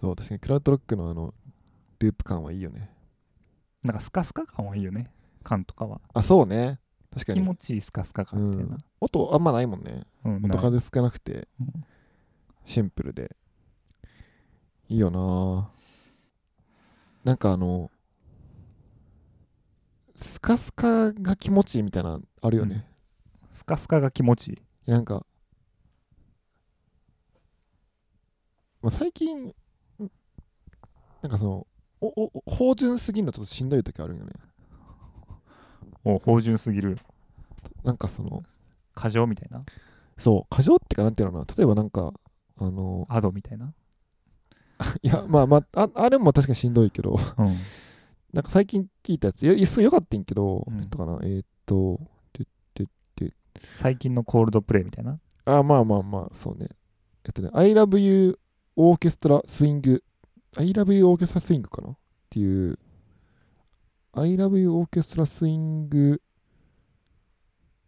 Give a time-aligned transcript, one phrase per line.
[0.00, 1.34] そう確かにクラウドロックのあの
[1.98, 2.90] ループ感はいいよね。
[3.82, 5.10] なんかスカスカ感はいいよね。
[5.42, 6.00] 感とかは。
[6.14, 6.80] あそうね。
[7.12, 7.40] 確かに。
[7.40, 10.04] 気持ちいいスカスカ感みたいな、音あんまないもんね。
[10.24, 11.84] うん音数少なくてうん。
[12.64, 13.34] シンプルで。
[14.88, 15.70] いいよな。
[17.24, 17.90] なんかあの
[20.16, 22.86] スカスカが気持ちいいみたいなのあるよね、
[23.52, 24.52] スカスカが気持ちい
[24.86, 24.90] い。
[24.90, 25.26] なんか、
[28.80, 29.54] まあ、最近
[31.22, 31.66] なんかその
[32.00, 34.32] おおお芳醇すぎるのちょっとしんどい時あるんよね。
[36.04, 36.98] お芳醇すぎる。
[37.84, 38.42] なんかその
[38.94, 39.64] 過剰みたいな？
[40.16, 41.56] そう過剰ってかなんていうのかな？
[41.56, 42.12] 例えばなんか
[42.58, 43.72] あのアドみたいな？
[45.02, 47.18] いやまあまあああれも確かにしんどいけど。
[47.38, 47.56] うん。
[48.32, 49.42] なんか最近聞いたやつ。
[49.42, 50.80] いやすごいよかったんけど、うん。
[50.80, 51.18] えっとかな？
[51.22, 52.00] えーっと
[53.74, 55.18] 最近のコールドプレイみたいな？
[55.44, 56.68] あまあまあまあそうね。
[57.24, 58.38] えっとね I love you
[58.76, 60.04] オーケストラスイング
[60.56, 61.90] I love you オーケストラスイングかな？
[61.90, 61.96] っ
[62.30, 62.78] ていう。
[64.12, 66.20] I love you オーケストラスイング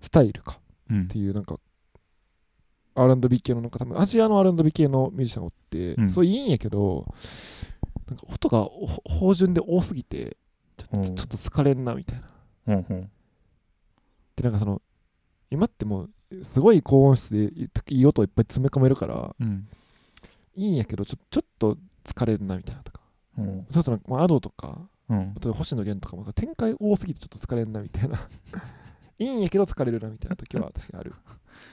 [0.00, 0.60] スタイルか。
[0.90, 1.02] うん。
[1.04, 1.58] っていうなんか
[2.94, 6.10] R&B 系のなんか多分アジアの R&B 系のミュージシャンがおって、うん。
[6.10, 7.06] そういいんやけど
[8.08, 10.36] なんか音がお芳醇で多すぎて
[10.76, 11.14] ちょっうん。
[11.14, 12.22] とちょっと疲れんなみたい
[12.66, 12.74] な。
[12.74, 13.10] うんうん。
[14.36, 14.82] でなんかその
[15.50, 19.66] 今ってもうすごい高音質でいいい音をいっぱい詰め込めるからうん。
[20.54, 23.00] いいんやけどちょちょっと疲れるなみたいなとか。
[23.38, 23.66] うん。
[23.70, 25.34] そうすると、まあ、アドとかうん。
[25.36, 28.28] あと星野源とかも展開多すぎてちょっと疲れるなみたいな。
[29.18, 31.14] いいんやけど疲れるなみたいな時は確かにある。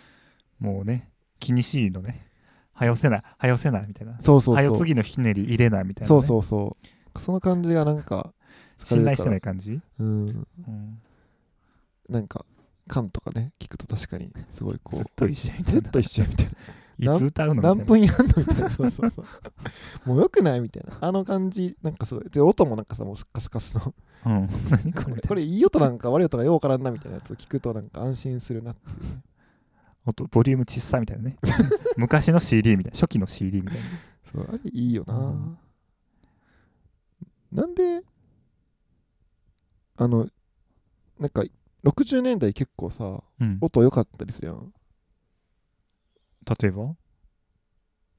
[0.59, 2.27] もうね気にしいのね。
[2.73, 4.19] はよせなはよせなみたいな。
[4.19, 4.55] そうそうそう。
[4.55, 6.77] はよ次のひねり入れなみたいな、ね、そうそうそ
[7.15, 7.19] う。
[7.19, 8.33] その感じがなんか
[8.83, 10.47] 信頼してない感じ、うん。
[10.67, 11.01] うん、
[12.09, 12.45] なんか
[12.87, 15.81] 感とかね聞くと確かにすごいこうずっと一緒みたいな。
[15.81, 16.51] ずっと一緒やみたいな
[16.99, 18.69] いつ歌うの何分やんのみたいな。
[18.69, 19.25] そうそうそう。
[20.05, 23.93] もうよくないみたいなあの感じなんかすごいで音もなんかさもうスカスカスの。
[24.25, 24.49] うん。
[24.69, 25.21] 何これ。
[25.21, 29.21] これいい音なんか悪い音がようわからんなみたいなやつを聞くとなんか安心するなっていうね。
[30.05, 31.37] 音ボリューム小さみたいなね。
[31.97, 32.95] 昔の CD みたいな。
[32.95, 33.83] 初期の CD みたいな。
[34.31, 35.57] そうあれいいよな、うん。
[37.51, 38.01] なんで
[39.97, 40.27] あの
[41.19, 41.43] なんか
[41.83, 43.57] 60年代結構さうん。
[43.61, 44.73] 音良かったりするやん
[46.61, 46.95] 例えば？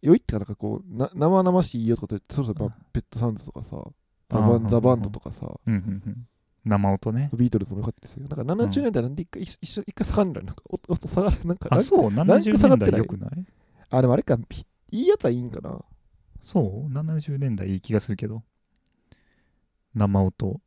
[0.03, 3.83] 良いってかなんかこうな生々しいいい音とかってそろそろペットサウンズとかさ
[4.31, 6.27] ザバンザバンドとかさうんうんうん。
[6.65, 7.31] 生音ね。
[7.33, 8.29] ビートルズも良かったですよ。
[8.29, 12.15] なんか70年代なんで一回一一緒一回下がるんだよなんか音音下がるなんかあそう？
[12.15, 13.31] ランク70年代よくない？
[13.91, 15.81] あでもあれかひいいやつはいいんかな。
[16.45, 18.43] そう？70年代いい気がするけど。
[19.95, 20.61] 生音。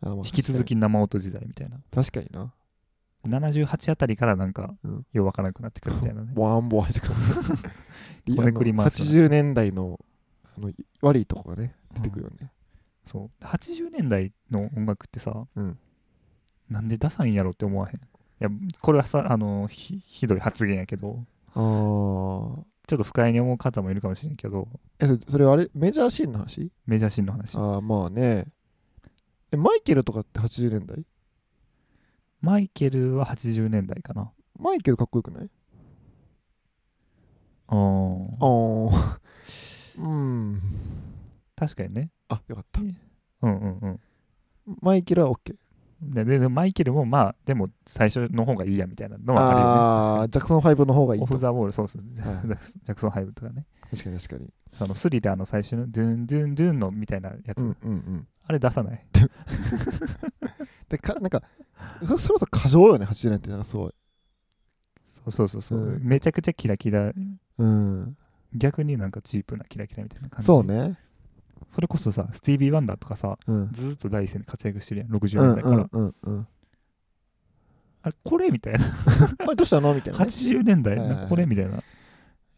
[0.00, 1.78] あ引き続き生音時代みたいな。
[1.92, 2.54] 確かにな
[3.28, 5.06] 78あたりからなんかうん。
[5.12, 6.32] ようわからなくなってくるみたいなね。
[6.34, 7.14] ボワンボワンしてくる。
[8.36, 9.98] こねくり回す80年代の
[10.56, 12.50] あの悪いとこがね出てくるよね、
[13.06, 13.44] そう。
[13.44, 15.78] 80年代の音楽ってさ、うん。
[16.68, 17.96] なんでダサいんやろって思わへん？
[17.96, 18.00] い
[18.40, 18.50] や
[18.82, 21.24] これはさあのひひどい発言やけど。
[21.54, 21.60] ああ
[22.86, 24.68] ちょっと不快に思う方もいるかもしれんけど。
[24.98, 25.70] えそれそれあれ？
[25.74, 26.70] メジャーシーンの話？
[26.86, 27.56] メジャーシーンの話。
[27.56, 28.46] ああまあね。
[29.52, 31.02] えマイケルとかって80年代？
[32.40, 34.30] マイケルは80年代かな。
[34.58, 35.50] マイケルかっこよくない？
[37.68, 38.28] あー。
[38.40, 39.20] ああ
[39.98, 40.62] うん。
[41.56, 42.10] 確かにね。
[42.28, 42.80] あよかった。
[42.80, 42.90] うん
[43.42, 44.00] うんうん。
[44.82, 45.54] マイケルは OK
[46.00, 49.70] でででマイケルもまあでも最初の方がいいやみたいなのはあるよね。
[49.70, 51.24] ああジャクソン5の方がいいと。
[51.24, 52.36] オフ・ザ・ウォールそうっす、ジはい。
[52.86, 53.66] ャクソン・ハイブとかね。
[53.90, 54.52] 確かに確かに。
[54.78, 58.28] あのスリラーの最初のドゥンドゥンドゥンのみたいなやつ、うんうんうん。
[58.44, 59.04] あれ出さない？
[60.88, 61.42] でかなんか
[62.06, 63.92] そそれこそ過剰よね80年ってなんかすごい。
[65.24, 66.02] そうそうそうそう、うん。
[66.02, 67.12] めちゃくちゃキラキラ。
[67.58, 68.16] うん。
[68.54, 70.46] 逆になんかチープなキラキラみたいな感じ。
[70.46, 70.98] そうね。
[71.70, 73.68] それこそさスティービー・ワンダーとかさうん。
[73.72, 76.48] ずーっと第一線で活躍してるやん60うん年代から、うんうんうん
[78.00, 78.80] あれこれみたいな。
[79.40, 79.92] あれどうしたの？
[79.92, 80.24] みたいなね。
[80.26, 81.28] 80年代はいはいはい。
[81.28, 81.82] これみたいな。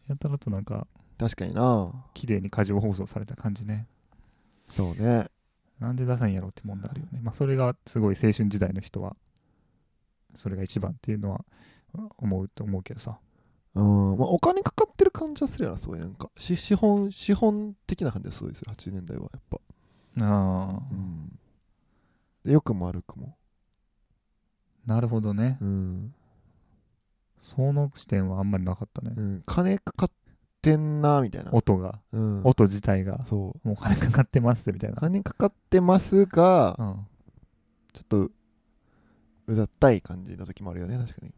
[0.07, 0.87] やたらとなんか
[1.17, 1.91] 確かにな。
[2.13, 3.87] 綺麗に過剰放送された感じね。
[4.69, 5.27] そうね
[5.81, 7.19] なんでダサいんやろって問題あるよね。
[7.23, 9.15] まあそれがすごい青春時代の人は
[10.35, 11.43] それが一番っていうのは
[12.17, 13.17] 思うと思うけどさ。
[13.73, 14.17] うん。
[14.17, 16.29] まあ、お金かかってる感じはするよなすごいなんか。
[16.37, 19.57] し資本資本的な感じはすごいする80年代はやっぱ。
[19.57, 20.81] ああ。
[20.91, 21.39] うん。
[22.45, 23.35] で良くも悪くも。
[24.85, 25.57] なるほどね。
[25.61, 26.13] うん、
[27.41, 29.13] その視点はあんまりなかったね。
[29.15, 30.11] うん、金かかっ
[30.61, 31.99] てんなみたいな、音が。
[32.11, 33.25] うん、音自体が。
[33.25, 33.67] そう。
[33.67, 34.95] もう金かかってますみたいな。
[34.97, 37.07] 金かかってますがうん。
[37.93, 38.31] ちょっと
[39.47, 41.33] うざったい感じの時もあるよね確かに、う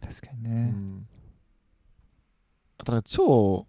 [0.00, 1.06] 確かにね、ん、
[2.78, 3.66] あとなんか超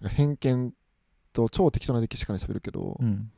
[0.00, 0.72] なんか偏見
[1.32, 3.30] と超適当な歴史観で喋るけど、やっうん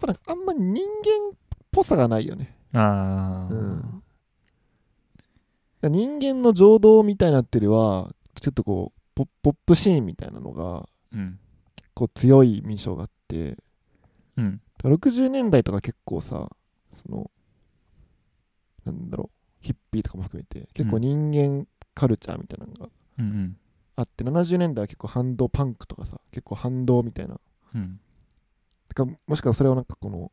[0.00, 1.38] ぱなんかあんま人間っ
[1.72, 2.56] ぽさがないよね。
[2.72, 4.02] ああ、うん。
[5.82, 11.38] 人間の情動みたいなっていうよりは、ちょっとこうポッ、プシーンみたいなのがうん。
[11.76, 13.56] 結構強い印象があって、
[14.36, 14.60] うん。
[14.82, 16.50] 60年代とか結構さ、
[16.92, 17.30] その、
[18.84, 22.88] なんだろう、ヒッピーとかも含めて、結構人間カルチャーみたいなのが
[23.18, 23.56] うんうん。
[23.96, 27.38] あって、70年代は結構反動パンクとかさ、結構反動みたいな。
[27.74, 28.00] うん。
[28.88, 30.32] てかもしくはそれをなんかこの、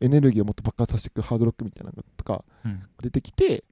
[0.00, 2.84] エネルギーをもっと爆発させていくハードロックみたいなのとかうん。
[3.02, 3.64] 出てきて、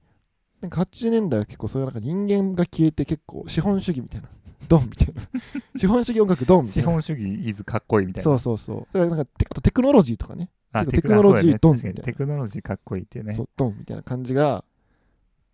[0.65, 4.29] なんか80年代は結構そういうなんか人間が消えて結構資本主義みたいな、
[4.67, 5.21] ドンみたいな。
[5.77, 6.81] 資本主義音楽ドンみたいな。
[6.81, 8.23] 資本主義イズかっこいいみたいな。
[8.23, 8.77] そうそうそう。
[8.93, 10.49] だからなんかテあとテクノロジーとかね、
[10.89, 12.03] テクノロジードンみたいな。
[12.03, 13.33] テクノロジーかっこいいっていうね。
[13.33, 14.63] そうドンみたいな感じが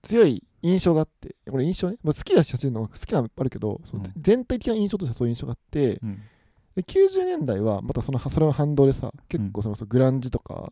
[0.03, 4.03] 強い印象があって、これ印象ね、まあ、好きだし、走るの好きなのもあるけど、うん。
[4.17, 6.19] 全体的な印象としてはそういう印象があって、うん。
[6.75, 10.71] で90年代はまたそのそれの反動でさ結構その、グランジとか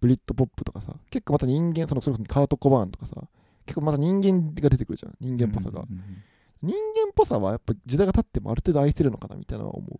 [0.00, 3.22] ブリッドポップとかさ結構また人間そのそれこそカート・コバーンとかさ
[3.66, 5.14] 結構また人間が出てくるじゃん。
[5.20, 6.22] 人間っぽさが、うんうん
[6.62, 9.94] 人間っぽさはやっぱ時代が経ってもある程度愛せるのかなみたいなのは思う。
[9.94, 9.98] っ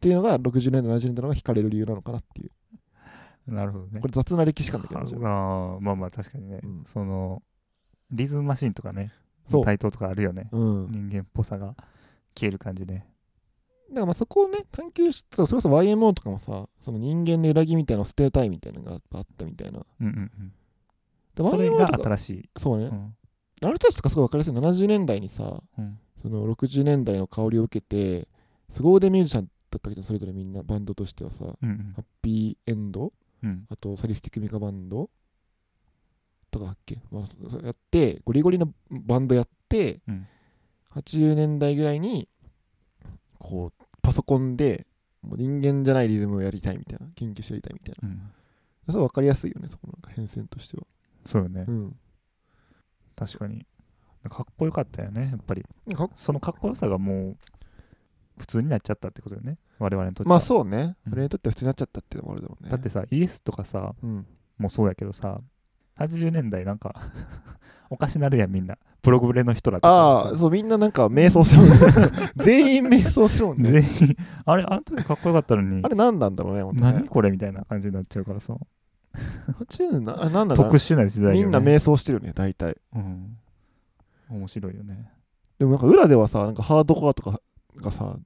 [0.00, 2.50] ていうのが60年代70年代のが惹かれる理由なのかなっていう。
[3.48, 4.00] うんなるほどね。
[4.00, 5.80] これ雑な歴史観だけどあ。
[5.80, 6.82] まあまあ確かにね、うん。
[6.86, 7.42] その
[8.10, 9.12] リズムマシンとかね
[9.48, 9.64] そう。
[9.64, 10.48] 台頭とかあるよね。
[10.52, 10.90] うん。
[10.90, 11.74] 人間っぽさが
[12.34, 13.06] 消える感じね。
[13.90, 19.80] だからまあそこをね探求してそれこそ YMO とかもさその人間の揺らぎみたいな捨てたいみたいなのがあったみたいな。
[20.00, 20.48] うんうんうん。
[20.48, 20.54] で
[21.42, 23.14] それが新しい、そうね、うん。
[23.62, 25.98] あの人たちとかすごい分かりやすい70年代にさうん。
[26.22, 28.28] その60年代の香りを受けて
[28.68, 31.44] 凄腕ミュージシャンだったけどそれぞれみんなバンドとしてはさ。
[31.44, 31.94] ハうん。
[31.98, 33.12] ッピーエンド？
[33.42, 33.66] うん。
[33.70, 35.08] あとサリスティックミカバンド？
[36.50, 40.26] とかだっけ、まあ、やってゴリゴリのバンドやって、うん。
[40.94, 42.28] 80年代ぐらいに
[43.38, 44.86] こうパソコンで
[45.22, 48.08] もう人間じゃないリズムをやりたいみたいな研究してやりたいみたいな。
[48.08, 48.20] うん。
[48.86, 50.82] それ分かりやすいよねそこなんか変遷としては
[51.24, 51.96] そうよね、うん。
[53.16, 53.66] 確かに。
[54.28, 55.64] かっこよかったよねやっぱり。
[55.94, 57.36] かそのかっこよさがもう
[58.38, 61.12] 普通になっちゃったってことよね我々にとっては、まあそうね、うん。
[61.14, 62.70] 俺にとっては普通になっちゃったっていうのもあるだろうね。
[62.70, 64.26] だってさイエスとかさうん。
[64.58, 65.40] もうそうやけどさ
[65.98, 66.94] 80年代なんか
[67.88, 68.76] おかしなるやんみんな。
[69.02, 71.62] プログレの人らとああそうみんななんか瞑想する
[72.36, 73.80] 全員瞑想するもんね。
[73.80, 74.16] 全員。
[74.44, 75.82] あれあの時かっこよかったのに。
[75.82, 76.92] あれ何なんだろうね本当ね。
[76.92, 78.54] 何これみたいな感じになっちゃうからさ
[79.14, 82.76] 80年ななんだ特殊な時代よ、ね、みんな瞑想してるよね大体。
[82.94, 83.36] うん。
[84.30, 85.10] 面白いよね。
[85.58, 87.40] でもなんか裏ではさなんかハードコアとか
[87.76, 88.16] がさ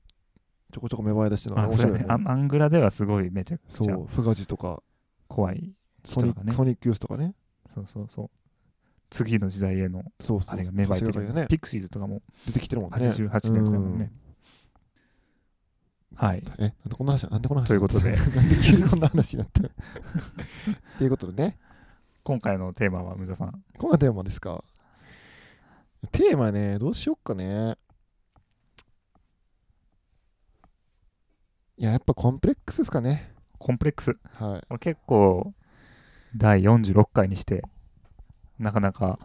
[0.72, 2.06] ちょこちょこ芽生え出してるのが面白いよね。
[2.08, 2.24] やね。
[2.26, 4.82] アングラではすごいめちゃくちゃそうフガジとか。
[5.28, 5.72] 怖いね。
[6.04, 7.34] ソニックユースとかね。
[7.74, 8.30] そうそうそう。
[9.10, 10.54] 次の時代へのそうそう。
[10.54, 11.46] あれが芽生えてるよね。
[11.48, 13.08] ピクシーズとかも出てきてるもんね。
[13.08, 14.12] 88年とかもね、
[16.16, 16.42] はい。
[16.58, 18.14] えなんでこんな話なんでこんな話ということで。
[18.16, 19.62] なんで急にこんな話になった？
[19.64, 19.68] の
[20.98, 21.58] ということでね。
[22.22, 23.64] 今回のテーマはムザさん。
[23.78, 24.64] こんなテーマですか？
[26.12, 27.76] テーマねどうしよっかね。
[31.76, 33.32] いややっぱコンプレックスですかね。
[33.58, 34.16] コンプレックス？
[34.34, 34.78] はい。
[34.78, 35.52] 結構
[36.36, 37.62] 第46回にして
[38.58, 39.18] なかなか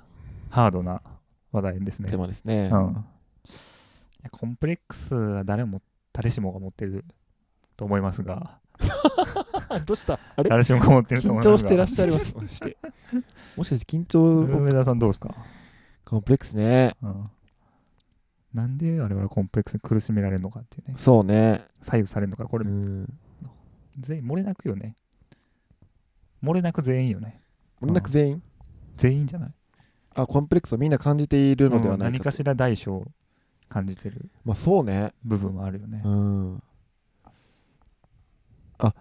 [0.49, 1.01] ハードな
[1.51, 2.09] 話題ですね。
[2.09, 3.05] テーマですね、うん、
[4.31, 5.81] コンプレックスは誰も
[6.13, 7.05] 誰しもが持ってる
[7.77, 8.59] と思いますが。
[9.85, 10.19] どうした？
[10.35, 10.49] あれ？
[10.49, 11.53] 誰しもが持ってると思緊いますが。
[11.53, 12.33] 張してらっしゃいます。
[12.35, 12.77] もしかして。
[13.57, 14.41] もしかして緊張？
[14.41, 15.35] 梅田さんどうですか、
[16.05, 16.95] コンプレックスね。
[17.01, 17.29] うん、
[18.53, 20.95] なんで我々コンプレックスに苦しめられるのかっていうね。
[20.97, 21.65] そうね。
[21.81, 22.69] 左右されるのかこれ。
[22.69, 23.19] うん。
[23.99, 24.95] 全員漏れなくよね。
[26.43, 27.41] 漏れなく全員よね。
[27.81, 28.43] 俺なく全員？
[28.97, 29.53] 全員じゃない。
[30.15, 32.23] あコンプレックスをみんな感じているのではうんないかと。
[32.23, 33.07] 何かしら大小を
[33.69, 35.13] 感じてるまあそうね。
[35.23, 36.01] 部分はあるよね。
[36.03, 36.63] うん。
[38.79, 38.93] あ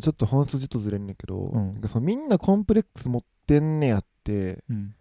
[0.00, 1.72] ちょっと本筋とずれんねんけど、うん。
[1.74, 4.94] なんかそのみんなコンプレックス持ってんねやってうん。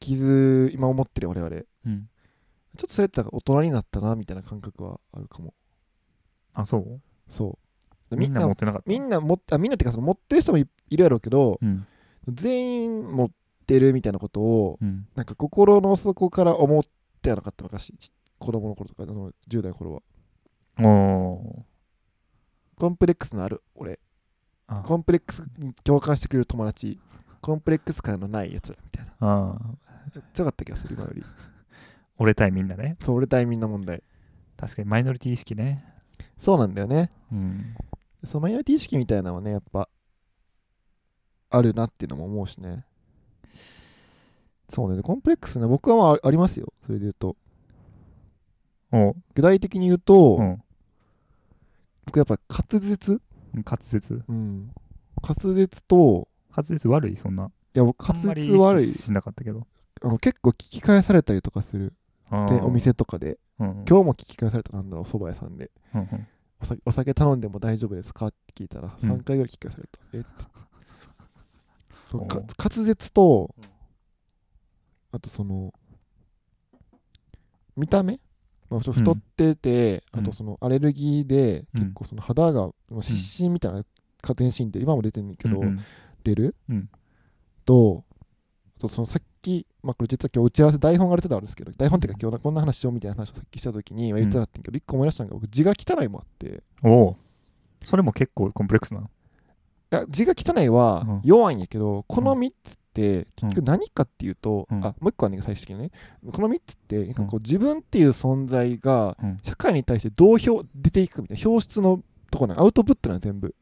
[0.00, 2.08] 傷今思ってる俺々ちょうん。
[2.76, 5.52] っとそれってなんか大人になったなみたいな感覚はあるかも。
[6.54, 7.00] あそう？
[7.28, 7.58] そ
[8.10, 8.16] う。
[8.16, 8.88] みんな持ってなかった？
[8.90, 11.86] みんな持ってあみんなっていうかその持ってる人もいいるやろうけどうん。
[12.28, 13.30] 全員持っ
[13.66, 15.06] てるみたいなことをうん。
[15.14, 16.84] なんか心の底から思っ
[17.18, 20.02] てはなかった昔ち子供の頃とかあの10代の頃は。
[20.80, 21.64] お
[22.76, 23.98] コンプレックスのある俺。
[24.84, 27.00] コンプレックスに共感してくれる友達。
[27.40, 29.12] コンプレックス感のないやつらみたいな。
[29.20, 29.58] あ
[30.34, 31.24] 強かった気がする今より。
[32.18, 32.96] 折れたいみんなね。
[33.02, 34.02] そう俺対みんな問題。
[34.56, 35.84] 確かにマイノリティ意識ね。
[36.40, 37.10] そうなんだよね。
[37.32, 37.74] うん。
[38.24, 39.88] そのマイノリティ意識みたいなのはねやっぱ
[41.50, 42.84] あるなっていうのも思うしね
[44.70, 44.96] そうね。
[44.96, 46.72] でコンプレックスね僕はまあありますよ。
[46.86, 47.36] それで言うと。
[48.92, 49.10] お。
[49.10, 50.62] う具体的に言うと、うん。
[52.06, 53.20] 僕やっぱ滑舌、
[53.54, 54.22] 滑舌。
[54.28, 54.70] うん、
[55.22, 57.16] 滑舌と滑舌悪い？
[57.16, 57.46] そんな。
[57.46, 58.94] いや僕滑舌悪い。
[58.94, 59.66] しなかったけど。
[60.02, 61.92] あの結構聞き返されたりとかする。
[62.30, 63.38] でお店とかで。
[63.58, 63.84] うんうん。
[63.88, 64.72] 今日も聞き返された？
[64.72, 65.70] なんだろうお蕎麦屋さんで。
[65.94, 66.26] うんうん。
[66.60, 68.26] お酒お酒頼んでも大丈夫ですか？
[68.28, 70.18] って聞いたらうん3回ぐらい聞き返された、え？
[70.18, 70.28] って。
[72.10, 73.64] そうかおう滑舌とうん
[75.12, 75.72] あとその
[77.76, 78.20] 見た目、
[78.70, 80.20] まあ、太ってて、うん。
[80.20, 81.80] あとそのアレルギーでうん。
[81.80, 83.84] 結構その肌が、まあ湿疹みたいな
[84.20, 85.80] 加点シーンって今も出てるんだけど、うんうん。
[86.24, 86.90] 出る、うん。
[87.64, 88.04] と
[88.78, 96.62] あとそのさっき、まあ、これ実は今日打ち合わせ台本が出てたんですけど台本っていうか今日こんな話しようみたいな話をさっきした時にまあ言ってたんやけど、一個思い出したのが僕字が汚いもあって。
[97.84, 99.10] それも結構コンプレックスなの？
[99.90, 101.20] や字が汚いはうん。
[101.24, 103.26] 弱いんやけど、この3つってうん。
[103.36, 104.84] 結局何かっていうと、うん。
[104.84, 105.90] あもう一個あるんだけど最終的にね。
[106.32, 109.38] この3つってなんかこう自分っていう存在がうん。
[109.42, 112.62] 社会に対してどう表出ていくかみたいな表出のところなの。
[112.62, 113.54] アウトプットなの全部。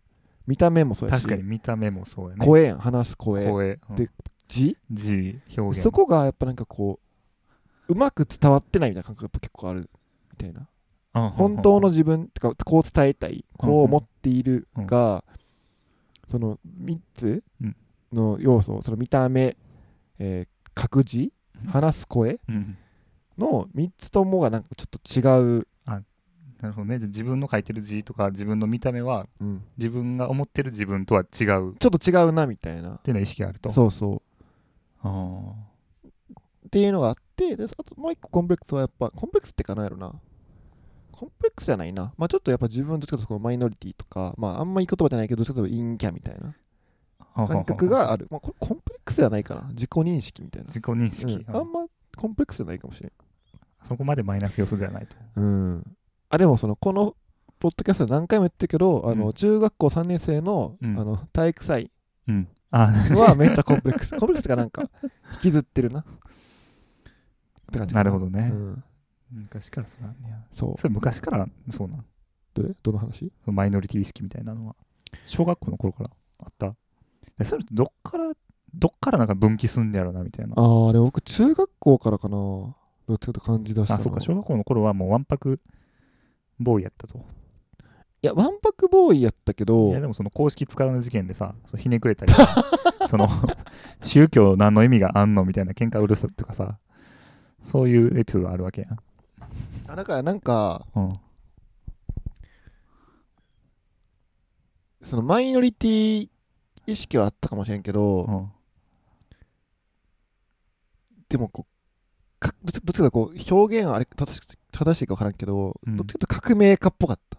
[0.46, 1.22] 見た目もそうやし。
[1.22, 2.46] 確かに見た目もそうやね。
[2.46, 2.78] 声やん。
[2.78, 3.46] 話す声。
[3.46, 3.80] 声。
[3.90, 4.10] うんで
[4.48, 4.76] 字？
[4.92, 5.40] 字。
[5.56, 5.82] 表現。
[5.82, 7.00] そこがやっぱなんかこ
[7.88, 9.90] ううまく伝わってないみたいな感覚がやっぱ結構ある。
[10.32, 10.68] みたいな。
[11.14, 11.30] うん。
[11.30, 13.44] 本当の自分ってかこう伝えたい。
[13.58, 14.86] こう思っているうん。
[14.86, 15.24] が
[16.30, 17.76] その3つうん。
[18.12, 19.56] の要素その見た目、
[20.18, 21.32] えー、書く字
[21.64, 21.70] うん。
[21.70, 22.76] 話す声うん。
[23.38, 25.66] の3つともがなんかちょっと違う、
[26.60, 26.98] なるほどね。
[26.98, 31.72] で自分の書いてる字とか自分の見た目はうん、自分が思ってる自分とは違う。
[31.72, 32.92] っちょっと違うなみたいな。
[32.98, 33.70] ていうのは意識があると。
[33.70, 34.22] そうそう。
[35.02, 35.52] あ
[36.66, 40.14] っていうのがあってであともう一個コンプレックスはやっぱコンプレックスってかなんやろな
[41.16, 42.12] コンプレックスじゃないな。
[42.18, 46.54] まあちょっとやっぱ自分どっちかというとこのマイノリティとかまああんまいい言葉じゃないけどどっちかというと陰キャみたいな
[47.34, 48.28] あ感覚がある。
[48.30, 49.68] まあこれコンプレックスじゃないかな。
[49.70, 50.68] 自己認識みたいな。
[50.68, 53.12] 自己認識、うん、あんまコンプレックスじゃないかもしれん。
[53.84, 55.16] そこまでマイナス要素じゃないと。
[55.36, 55.96] うん。
[56.28, 57.14] あでもそのこの
[57.58, 59.32] ポッドキャストで何回も言ってるけどあの、うん。
[59.32, 60.98] 中学校3年生の,、うん。
[60.98, 61.90] あの体育祭
[62.28, 62.48] うん。
[62.70, 62.86] あ。
[62.86, 64.10] はめっちゃコンプレックス。
[64.10, 64.88] コンプレックスってかなんか
[65.34, 66.00] 引きずってるな。
[66.00, 66.04] っ
[67.72, 68.50] て感じかなるほどね。
[68.52, 68.84] うん、
[69.30, 70.80] 昔からそうなんやそう。
[70.80, 71.46] それ昔から？
[71.70, 72.04] そうなん？
[72.54, 72.74] どれ？
[72.82, 73.32] どの話？
[73.44, 74.76] そのマイノリティ意識みたいなのは。
[75.24, 76.74] 小学校の頃からあった？
[77.38, 78.32] でそれどっから
[78.74, 80.54] どっからなんか分岐すんねやろなみたいな。
[80.56, 82.36] ああでも僕中学校からかな。
[82.36, 84.20] どっちかと感じ出したのあそうか。
[84.20, 85.60] 小学校の頃はもうわんぱく
[86.58, 87.22] ボーイやったとい
[88.26, 89.90] やわんぱくボーイやったけど。
[89.90, 92.32] いやでもその公式使う事件でさそうひねくれたり。
[92.32, 92.46] さ
[93.08, 93.28] その
[94.02, 96.78] 宗教何の意味があんのみたいな喧嘩うるさとかさ
[97.62, 98.98] そういうエピソードあるわけやん
[99.88, 101.20] あだからなんかうん。
[105.02, 106.28] そのマイノリティ
[106.86, 108.52] 意識はあったかもしれんけど、うん。
[111.28, 114.40] でもこうかどっちかというとこう表現はあれ正し
[114.72, 115.96] 正しいか分からんけど、うん。
[115.96, 117.38] どっちかというと革命家っぽかった。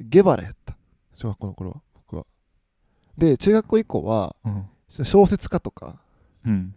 [0.00, 0.76] ゲバラやった。
[1.14, 2.26] 小学校の頃は僕は。
[3.16, 4.66] で中学校以降はうん。
[5.04, 6.00] 小説家とか
[6.44, 6.74] うん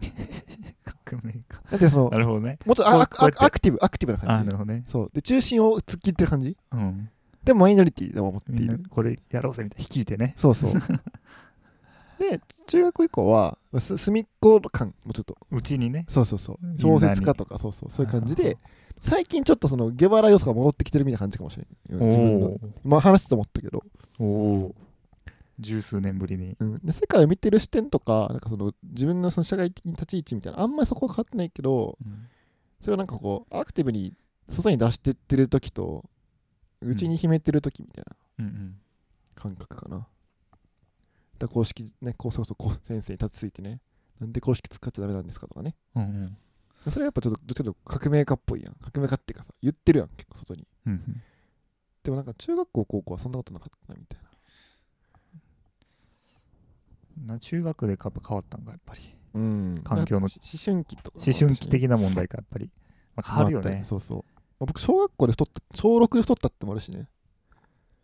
[1.04, 1.42] 革命家。
[1.70, 2.58] だってそのなるほどね。
[2.64, 3.06] もうちょっとアア
[3.50, 4.46] クティブアクティブなあ感じ。
[4.46, 4.84] なるほどね。
[4.88, 5.10] そう。
[5.12, 6.56] で中心を突っ切ってる感じ。
[6.72, 7.10] うん。
[7.44, 8.82] でもマイノリティでも思っている。
[8.90, 10.34] これやろうぜみたいな率いてね。
[10.36, 10.72] そうそう。
[12.18, 15.36] で中学校以降はす隅っこ感もうちょっと。
[15.50, 16.06] うちにね。
[16.08, 16.58] そうそうそう。
[16.78, 17.90] 小説家とかそうそう。
[17.90, 18.58] そういう感じで
[19.00, 21.66] 最近ちょっとそのゲバラ要素が戻ってきてるみたいな感じかもしれ
[21.96, 22.46] ない自分の。
[22.48, 23.82] おまあ話と思ったけど、
[24.18, 24.74] おお
[25.60, 26.56] 十数年ぶりに。
[26.58, 32.28] うん、で世界を見てる視点とかなんかその自分のその社会的に立ち位置みたいなあんまりそこは変わってないけどうん。
[32.80, 34.14] それはなんかこうアクティブに
[34.48, 36.08] 外に出してってる時と
[36.80, 38.76] 内に秘めてる時みたいなうんうん。
[39.34, 40.08] 感覚かな、だか
[41.40, 43.80] ら公式ねこうそうそう先生に立ちついてね
[44.20, 45.74] なんで公式使っちゃダメなんですかとかね。
[45.94, 46.36] うんうん。
[46.90, 48.74] それはやっぱちょっとどっちかというと革命家っぽいやん。
[48.80, 50.66] 革命家っていうかさ言ってるやん結構外に。
[50.86, 51.22] うんうん。
[52.02, 54.29] でもなんか中学校高校はそんなことなかったなみたいな
[57.26, 59.00] な中学で変わったんかやっぱり。
[59.34, 59.80] うん。
[59.84, 60.26] 環境の。
[60.26, 60.30] 思
[60.64, 62.70] 春期とか思春期的な問題かやっぱり、
[63.16, 63.84] まあ、変わるよね。
[63.86, 64.24] そうそう、ま
[64.62, 67.08] あ僕小学校で太った小6で太ったってもあるしね。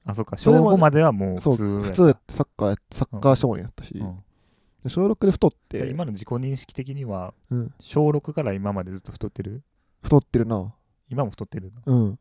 [0.04, 0.37] あそっか。
[0.37, 0.76] 小それまで。
[0.76, 4.18] 5まではもう普通や普通サッカーやサッカー少年やったし、うん。
[4.85, 9.62] で小6で太って、で今の自己認識的にはうん、小6から今までずっと太ってる？
[10.02, 10.73] 太ってるな。
[11.11, 11.92] 今も太ってるの？
[11.92, 12.18] うん。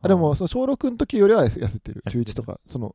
[0.00, 2.02] あでもその小6の時よりは痩せてる。
[2.08, 2.24] 中痩せてる。
[2.24, 2.94] 1とかその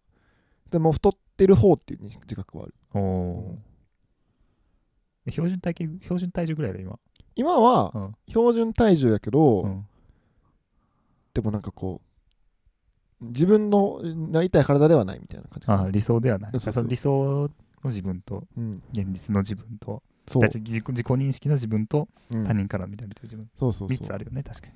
[0.74, 2.74] でも太ってる方っていう自覚はある。
[2.96, 7.00] おおー標準体型標準体重ぐらいやろ今？
[7.36, 8.16] 今はうん。
[8.28, 9.86] 標準体重やけど、うん。
[11.36, 12.02] でもなんかこ
[13.22, 15.84] う自分のなりたい体ではないみたいな感じかな。
[15.84, 16.52] あ理想ではない。
[16.54, 17.52] そうそうその理想
[17.84, 20.42] の自分とうん、現実の自分とそう。
[20.42, 22.46] だって自己認識の自分とうん。
[22.46, 23.98] 他人から見られてる自分、そうそうそう。
[23.98, 24.74] 3つあるよね確かに。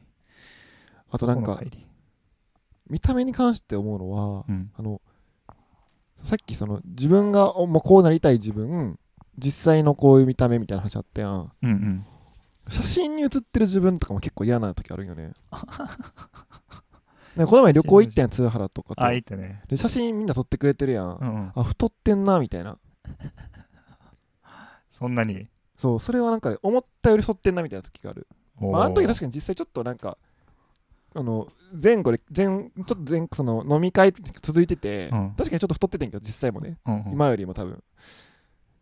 [1.10, 1.60] あとなんか
[2.88, 4.72] 見た目に関して思うのは、うん。
[4.78, 5.02] あの
[6.24, 9.00] さっきその自分が、おまあ、こうなりたい自分
[9.38, 11.52] 実際のこういう見た目みたいな話あったやん。
[11.64, 12.06] うんうん。
[12.70, 15.32] 写真に写ってる自分とかも結構嫌な時あるんよね。
[17.38, 19.04] ねこの前旅行行ったやん津原とかと。
[19.04, 19.62] あいいってね。
[19.70, 21.52] で写真みんな撮ってくれてるやん、うんうん。
[21.56, 22.78] あ太ってんなみたいな。
[24.92, 25.48] そんなに？
[25.78, 28.28] そうそれはなんかね思ったより太ってんなみたいな時がある。
[28.60, 30.18] まあ、あの時確かに実際ちょっとなんか
[31.16, 31.48] あの
[31.82, 35.34] 前後で前ちょっと前その飲み会続いてて、うん。
[35.38, 37.12] 確かにちょっと太っててんけど実際もね、うんうん。
[37.12, 37.84] 今よりも多分。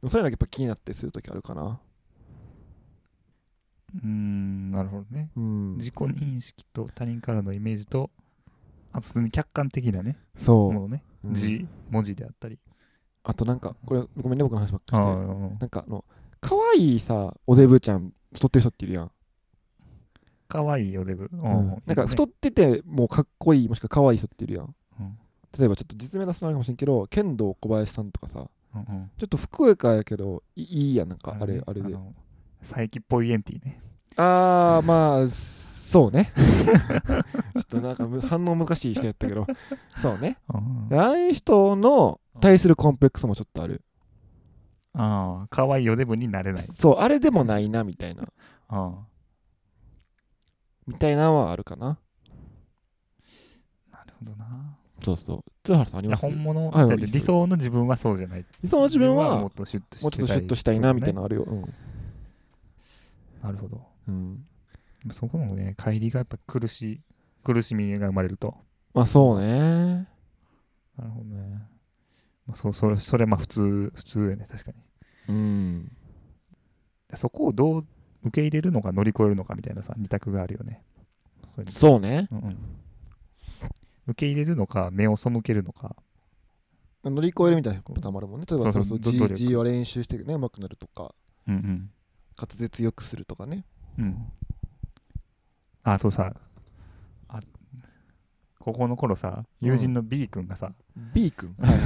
[0.08, 1.80] そういうのがやっぱ気になってする時あるかな。
[3.96, 5.30] うーんなるほどね。
[5.36, 5.78] うん。
[5.78, 8.12] 自己認識と他人からのイメージと
[8.92, 11.04] あと普通に客観的なねそう、ものね。
[11.24, 11.34] うん。
[11.34, 12.60] 字文字であったり。
[13.24, 15.08] あとなんかこれごめんね僕の話ばっかあして。
[15.08, 16.06] ーなんかあの
[16.42, 19.12] 可愛いさおデブちゃん太ってる人っているやん、
[20.48, 21.84] かわいいおデブ、ううん。
[21.86, 24.76] なんか太っっててもうかっこいいもしくは可愛い人っているやん。
[25.00, 25.18] うん。
[25.58, 28.46] 例えばちょっと実名出すのあるかもしれんけど剣道小林さんとかさ。
[28.76, 29.12] うんうん。
[29.18, 31.90] ちょっと福岡やけどいいいやんなんかあれねあれで。
[31.90, 32.14] の
[32.62, 33.82] 佐伯っぽいエンティね。
[34.18, 36.32] あーまあそうね。
[36.36, 37.20] ちょ
[37.62, 39.46] っとなんかむ反応難しい人やったけど。
[39.98, 40.38] そうね。
[40.54, 43.82] うんああいう人の対するコンプレックスもちょっとある。
[44.94, 46.62] ああかわいいおデブになれない。
[46.62, 48.24] そうあれでもないなみたいな。
[48.68, 48.94] あ
[50.88, 51.98] みたいなのはあるかな。
[53.92, 54.78] あなるほどな。
[55.04, 55.52] そうそう。
[55.64, 56.72] 津原さんありいやます本物？
[56.72, 58.46] は理想の自分はそうじゃない。
[58.64, 61.44] 理想の自分はもっとシュッともうちょっとシュッとしたいなみたいななのあるよ。
[61.44, 61.74] うん、
[63.42, 63.82] なるほど。
[64.08, 64.46] うん、
[65.12, 67.02] そこのね帰りがやっぱ苦しい
[67.44, 68.56] 苦しみが生まれると。
[68.94, 70.08] まあそうね。
[70.98, 71.62] なるほどね、
[72.48, 74.78] まあ、そうそれそれはまあ普通普通よね確かに。
[75.28, 75.92] うん。
[77.14, 77.86] そこをどう
[78.26, 80.82] 受け入れるのか乗り越えるのかみたいなさ二択があるよね。
[81.44, 82.28] そういうのそうね。
[82.32, 82.58] うんうん。
[84.08, 85.96] 受け入れるのか目を背けるのか。
[87.04, 88.48] 乗り越えるみたいなパターンもあるもんね。
[88.50, 89.36] 例えばそそううそうそう努力。
[89.36, 91.14] G, G を練習してねうまくなるとか。
[91.48, 91.90] うんうん。
[92.38, 93.64] 滑舌よくするとかね。
[94.00, 94.32] うん。
[95.84, 96.34] あとさ。
[97.28, 97.40] あ
[98.60, 100.72] 高校の頃さ友人の B 君がさ、
[101.14, 101.56] B 君？
[101.62, 101.80] はい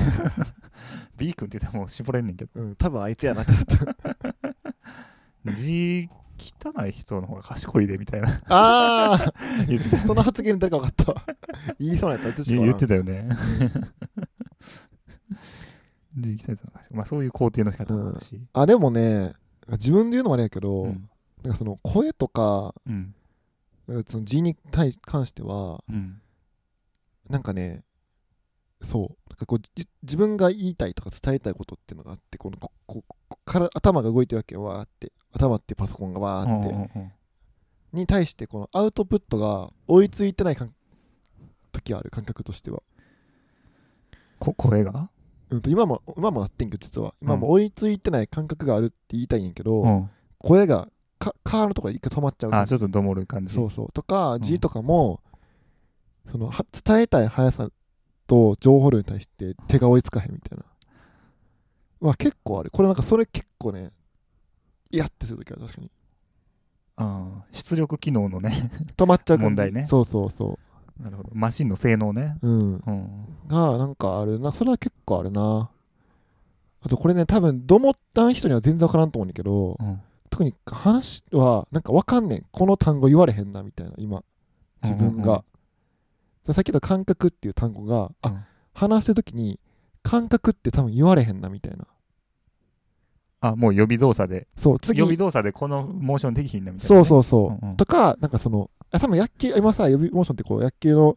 [1.17, 2.51] B 君って言ったらもう絞れんねんけど。
[2.55, 5.51] うん多分あいつやなってなった。
[5.55, 8.41] 字汚い人の方が賢いでみたいな。
[8.47, 9.33] ああ
[9.67, 11.25] 言ってたその発言誰か分かったわ。
[11.79, 13.29] 言いそうなやった言言ってたよね。
[16.17, 16.55] 字汚
[16.91, 18.41] まあそういう肯定の仕方もあるし。
[18.53, 19.33] あでもね
[19.69, 21.09] 自分で言うのもあれやけど、うん。
[21.43, 23.13] なんかその声とかうん。
[24.07, 26.21] その字に対関してはうん。
[27.29, 27.83] なんかね
[28.81, 29.29] そう。
[29.29, 33.18] なんかこうじ自分が言いたいとか伝えたいことっていうのがあってこのこここ
[33.49, 37.11] から頭が動いてるわけよわーって頭ってパソコンがわーって、
[37.93, 40.71] に対してこのアウトプットが追いついてない感
[41.71, 42.83] 時ある感覚としては、
[44.37, 45.09] こ声が？
[45.49, 47.15] うん、と今も今もなってんけど実は。
[47.21, 50.09] 今も追いついてない感覚があるって言いたいんやけど、うん。
[50.37, 52.53] 声がかカーのところで一回止まっちゃう。
[52.53, 53.53] あちょっとどもる感じ。
[53.53, 53.91] そうそう。
[53.91, 54.41] とかん。
[54.41, 55.21] 字とかも、
[56.31, 57.69] そのは伝えたい速さ
[58.27, 60.63] と情報量に対して手が追いつかへんみたいな
[62.01, 62.71] まあ結構ある。
[62.71, 63.91] これなんかそれ結構ね
[64.91, 65.91] いやってするときは確かに。
[66.97, 68.71] あー出力機能のね。
[68.97, 69.85] 止まっちゃう問題ね。
[69.85, 70.59] そうそうそ
[71.01, 71.29] なるほど。
[71.33, 72.37] マシンの性能ね。
[72.41, 72.83] ううん。
[72.85, 73.07] うん。
[73.47, 74.51] がなんかあるな。
[74.51, 75.69] それは結構あるな。
[76.81, 80.01] あとこれね多分どもったん人には全然わからんと思うんだけどうん。
[80.29, 82.45] 特に話はなんかわかんねん。
[82.51, 84.23] この単語言われへんなみたいな今。
[84.81, 85.43] 自分が、
[86.53, 88.45] さっきの感覚っていう単語があ、うん。
[88.73, 89.59] 話してる時に
[90.09, 91.85] 感覚って多分言われへんなみたいな。
[93.41, 94.47] あもう予備動作で。
[94.57, 94.99] そう次。
[94.99, 97.77] 予備動作でこのモーションできひんなみたいなね、そうそうそう、うんうん。
[97.77, 101.15] とかなんかそのあ多分野球今さ予備モーションってこう野球の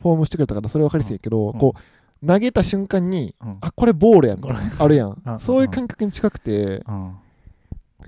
[0.00, 3.58] フォームしてくれたからそれ分かりやすいけど、うんこう投げた瞬間にうん。
[3.60, 5.22] あこれボールやんみたいなあるやん。
[5.24, 7.16] うんそういう感覚に近くてうん。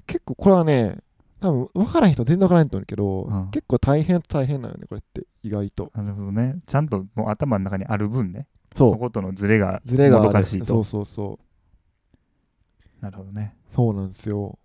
[0.07, 0.99] 結構これはね
[1.41, 3.51] 多分分からん人全然分からんと思うけど、うん。
[3.51, 5.91] 結構大変大変なのよねこれって意外と。
[5.95, 6.57] なるほどね。
[6.67, 10.67] ちゃんともう頭の中にある分ねそことのズレがズレがかしいと。
[10.67, 13.03] そうそうそう。
[13.03, 13.57] なるほどね。
[13.71, 14.59] そうなんですよ、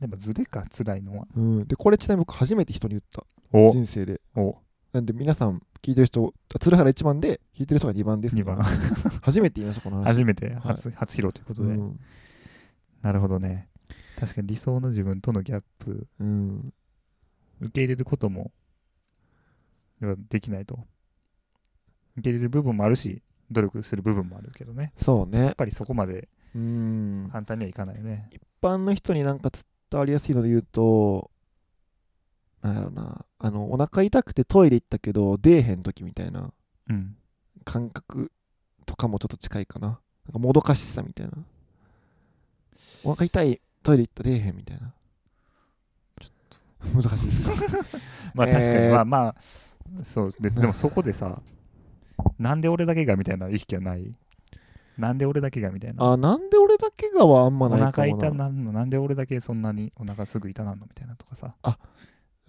[0.00, 1.26] やっぱズレか辛いのは。
[1.36, 3.24] うん、でこれちなみに僕初めて人に言った。
[3.52, 3.70] お。
[3.70, 4.20] 人生で。
[4.34, 4.56] お。
[4.92, 8.58] なんで皆さん聞いてる人あ鶴原1番で聞いてる人が2番です、2番。
[9.22, 10.04] 初めて言いましたこの話。
[10.06, 12.00] 初めて初,、初披露ということで、うん。
[13.00, 13.68] なるほどね。
[14.18, 16.06] 確かに理想の自分とのギャップ。
[16.20, 16.74] うん、
[17.60, 18.52] 受け入れることも
[20.28, 20.84] できないと
[22.16, 24.92] 受け入れる部分もあるし努力する部分もあるけどね。
[24.96, 25.46] そうね。
[25.46, 27.28] やっぱりそこまでうん。
[27.32, 28.28] 簡単にはいかないよね。
[28.32, 29.50] 一般の人になんか
[29.90, 31.30] 伝わりやすいので言うと
[32.62, 33.24] なんやろな。
[33.38, 36.52] あのお腹痛くてトイレ行ったけど出えへん時みたいな
[36.88, 37.16] うん。
[37.64, 38.30] 感覚
[38.86, 39.88] とかもちょっと近いかな。
[39.88, 39.94] な
[40.30, 41.32] んかもどかしさみたいな。
[43.04, 44.92] お腹痛いトイレ行った出えへんみたいな。
[46.20, 47.02] ちょっと。
[47.08, 47.42] 難しいです
[47.86, 47.98] か？
[48.34, 48.90] まあ確かに、えー。
[48.92, 49.34] まあまあ
[50.04, 50.60] そうです。
[50.60, 51.40] でもそこでさ
[52.38, 54.14] なんで俺だけがみたいな意識はない？
[54.98, 56.12] なんで俺だけがみたいな？
[56.12, 58.28] あなんで俺だけがはあんまおないか腹もな。
[58.28, 58.72] 痛なんの？
[58.72, 60.86] なんで俺だけそんなにお腹すぐ痛なんの？
[60.86, 61.54] みたいなとかさ。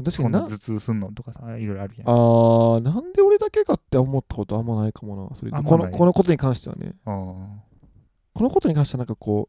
[0.04, 0.42] 確かにな。
[0.48, 1.12] 頭痛すんの？
[1.14, 2.10] とかさいろいろあるやん。
[2.10, 5.36] あーなんで俺だけかって思ったことあんまないかもな。
[5.36, 6.96] それこのこのことに関してはね。
[7.06, 9.48] このことに関してはなんかこ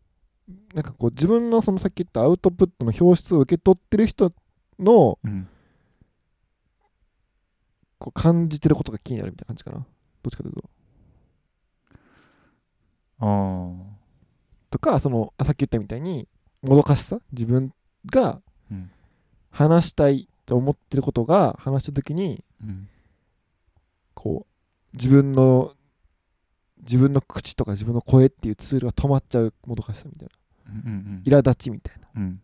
[0.49, 4.33] うなんかこう自分のそのさっき言ったアウトプットの表出を受け取ってる人
[4.79, 5.49] のうん。
[7.99, 9.87] こう感じてることが気になるみたいな感じかな
[10.25, 10.71] どっちかというと。
[13.21, 13.77] あー。
[14.71, 16.27] とかそのあさっき言ったみたいに
[16.63, 17.21] もどかしさ？
[17.33, 17.73] 自分
[18.07, 18.91] がうん。
[19.51, 22.89] 話したいと思ってることが話した時にうん。
[24.15, 24.47] こ
[24.93, 25.75] う自分の
[26.79, 30.73] 自分の口とか自分の声っていうツールが止まっちゃうもどかしさみたいな。
[30.73, 32.09] うんうん苛立ちみたいな。
[32.17, 32.41] うん。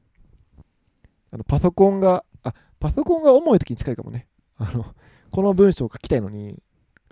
[1.33, 4.29] あのパソコンがあパソコンが重い時に近いかもね。
[4.57, 4.95] あの
[5.31, 6.62] この文章を書きたいのに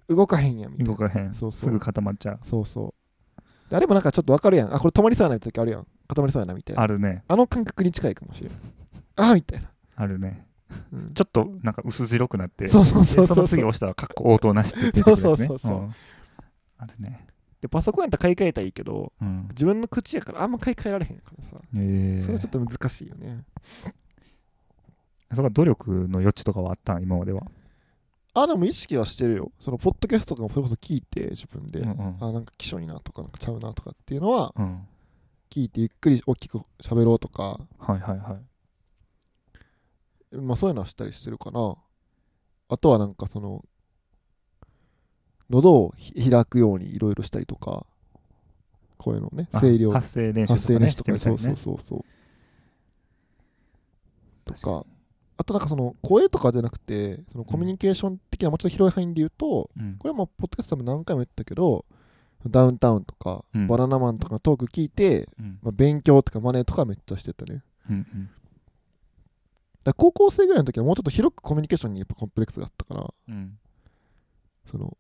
[0.09, 0.93] 動かへんやんみたいな。
[0.93, 1.35] 動かへん。
[1.35, 1.61] そうそう。
[1.61, 2.41] すぐ固まっちゃう。
[2.45, 2.95] そうそ
[3.37, 3.71] う。
[3.71, 4.75] であれもなんかちょっとわかるやん。
[4.75, 5.87] あこれ止まりそうやな時あるやん。
[6.09, 6.83] 固まりそうやなみたいな。
[6.83, 7.23] あるね。
[7.29, 8.53] あの感覚に近いかもしれん。
[9.17, 10.47] あみたいな、あるね。
[10.93, 11.15] うん。
[11.15, 13.37] ちょっとなんか薄白くなってそうそうそうでそう。
[13.37, 15.05] その次押したらカッコ応答なしって出てね。
[15.05, 15.73] そうそうそうそう。
[15.83, 15.95] ん。
[16.79, 17.27] あるね。
[17.61, 19.49] でパソコンやったら買い替えたらいいけどうん。
[19.51, 21.65] 自分の口やからあんま買い替えられへんからさ。
[21.75, 22.23] えー。
[22.23, 23.45] それはちょっと難しいよね。
[25.31, 27.43] そこは努力の余地とかはあったん今までは？
[28.35, 29.53] あでも意識はしてるよ。
[29.59, 32.17] そのポッドキャストとかもそれこそ聞いて自分で、うんうん。
[32.21, 34.87] あなんかきしょいなとかなんかちゃうなとかっていうのはうん。
[35.51, 37.59] 聞いてゆっくり大きく喋ろうとか。
[37.79, 38.39] はいはいは
[40.33, 40.37] い。
[40.37, 41.75] まあそういうのはしたりしてるかな。
[42.69, 43.65] あとはなんかその
[45.51, 47.87] 喉をひ開くようにいろいろしたりとか。
[48.99, 49.93] 声のねあ声量。
[49.93, 51.57] 発声練習と発かねし声練習とかね。
[51.57, 52.05] そうそうそうそう。
[54.45, 54.87] とか
[55.39, 59.97] あとなんかその声とかじゃなくてそのコミュニケーション的なもうちょっと広い範囲で言うとにうん。
[59.97, 61.85] これはもうポッドキャストでも何回も言ったけど
[62.47, 63.67] ダウンタウンとか、うん。
[63.67, 65.59] バナナマンとかのトーク聞いて、うん。
[65.63, 67.63] まあ、勉強とかマネーとかめっちゃしてたね。
[67.91, 68.31] うんうん。
[69.85, 73.59] だ高校生ぐらいの時はもうちょっと広くコミュニケーションにやっぱコンプレックスがあったからうん。
[74.71, 74.97] その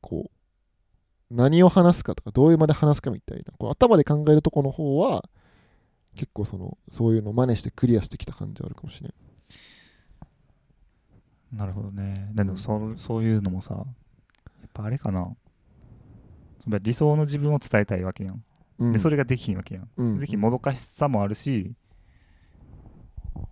[0.00, 5.24] こう何を話すかとかどういうまで話すかみたいなこう頭で考えるとこの方は
[6.14, 9.14] 結構そのそういうのを真似してクリアしてきた感じはあるかもしれん。
[11.56, 12.30] なるほどね。
[12.34, 13.82] でもそそういうのもさや
[14.66, 15.34] っぱあれかな。
[16.60, 18.42] その理想の自分を伝えたいわけやん、
[18.78, 18.92] うん。
[18.92, 19.88] でそれができひんわけやん。
[19.96, 20.18] うん。
[20.18, 21.72] ぜひもどかしさもあるし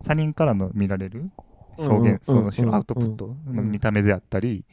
[0.04, 1.30] 他人からの見られる
[1.76, 4.64] 表現、うんうんそのアウトプット、うんまあ見た目であったり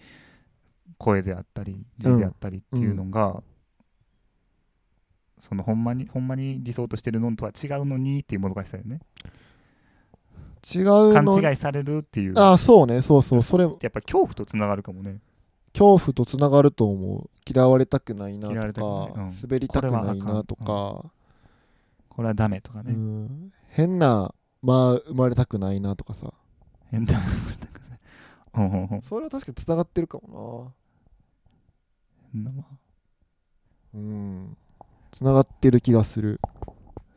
[0.97, 3.41] 声であったり字であったりっていうのが、
[5.39, 8.99] そのほんまにほんまに理想としてるのとは違うのにっていうもどかしさよね。
[10.73, 12.38] 違う勘の違いされるっていう。
[12.38, 13.02] ああそうね。
[13.02, 13.41] そうそう。
[13.41, 15.19] それやっぱ恐怖とつながるかもね。
[15.73, 17.30] 恐怖とつながると思う。
[17.49, 19.28] 嫌われたくないなとか、たくない。
[19.28, 19.38] うん。
[19.41, 21.12] 滑りたくないなとこか、
[22.10, 23.54] これはダメとかね、うん。
[23.69, 26.34] 変なまあ生まれたくないなとかさ。
[26.91, 27.21] 変だ
[28.56, 29.02] うんうんうん。
[29.04, 30.73] それは確かにつながってるかも
[32.34, 32.73] 変なまあ。
[32.73, 32.80] な
[33.93, 34.58] うん
[35.12, 36.39] つながってる気がする。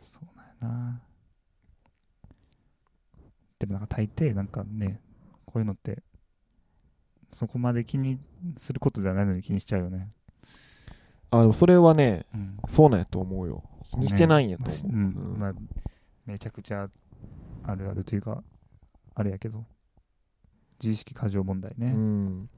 [0.01, 1.01] そうなんやな。
[3.59, 5.01] でもなんか大抵なんかね
[5.47, 6.03] こういうのって
[7.33, 8.19] そこまで気に
[8.59, 10.11] することじゃないのに気にしちゃうよね。
[11.31, 12.59] あでもそれはねうん。
[12.69, 13.63] そうなんやと思うよ。
[13.85, 15.33] 気にしてないんやと思う、うん。
[15.35, 15.39] うん。
[15.39, 15.53] まあ
[16.27, 16.89] めちゃくちゃ
[17.65, 18.43] あるあるというか
[19.15, 19.65] あれやけど。
[20.83, 22.49] 自意識過剰問題うね、ん。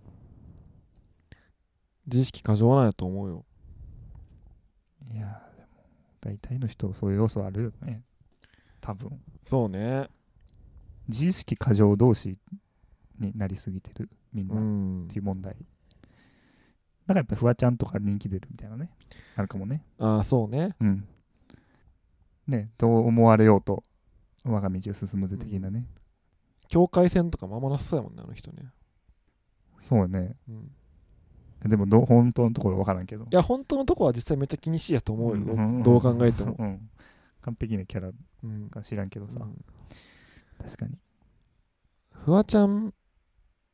[2.07, 3.45] 自意識過剰なんやと思うよ
[5.15, 5.69] いやでも
[6.21, 8.03] 大体の人そういう要素あるよね。
[8.81, 9.21] 多分。
[9.41, 10.09] そうね。
[11.09, 12.37] 自意識過剰同士
[13.19, 15.55] になりすぎてるみんな、うっんていう問題。
[15.55, 15.59] だ
[17.09, 18.91] からやっぱフワちゃんとか人気出るみたいなね。
[19.37, 19.85] あるかもね。
[19.99, 20.75] ああそうね。
[20.81, 21.07] うん。
[22.47, 23.83] ねどう思われようと
[24.45, 25.87] 我が道を進むぜ的なね、
[26.69, 28.65] 境界線とかまなさそうやもんねあの人ね、
[29.81, 30.37] そうやね。
[30.49, 30.71] うん、
[31.69, 33.25] でもどう本当のところ分からんけど。
[33.25, 36.91] いや本当のとこは実際めっちゃ気にしいやと思うよ、んどう考えても、うん、
[37.41, 38.11] 完璧なキャラ
[38.43, 39.65] うんか知らんけどさ、うん。
[40.63, 40.99] 確かに。
[42.11, 42.93] フワちゃん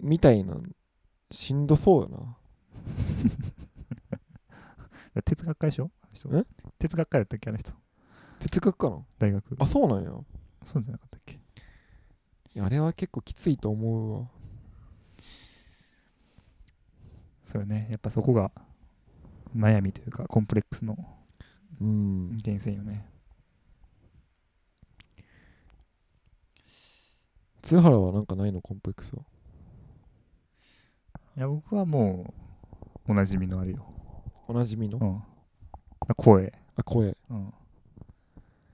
[0.00, 0.74] みたいなん
[1.30, 2.36] しんどそうよな。
[5.24, 5.90] 哲学科でしょ？
[6.78, 7.72] 哲学科やったっけあの人。
[8.40, 9.56] 哲学かな大学。
[9.58, 10.10] あそうなんや。
[10.64, 11.40] そうじゃなかったっけ？
[12.60, 14.28] あれは結構きついと思うわ
[17.50, 17.88] そうよね。
[17.90, 18.50] やっぱそこが
[19.56, 20.96] 悩みというかコンプレックスの
[21.80, 22.28] うん。
[22.30, 23.06] 源泉よね。
[27.62, 28.60] 津原はなんかないの？
[28.60, 29.22] コンプレックスは？
[31.36, 32.34] いや僕はも
[33.06, 33.86] うおなじみのあるよ、
[34.48, 34.98] おなじみの？
[34.98, 37.16] うん、声、あ声。
[37.30, 37.52] うん、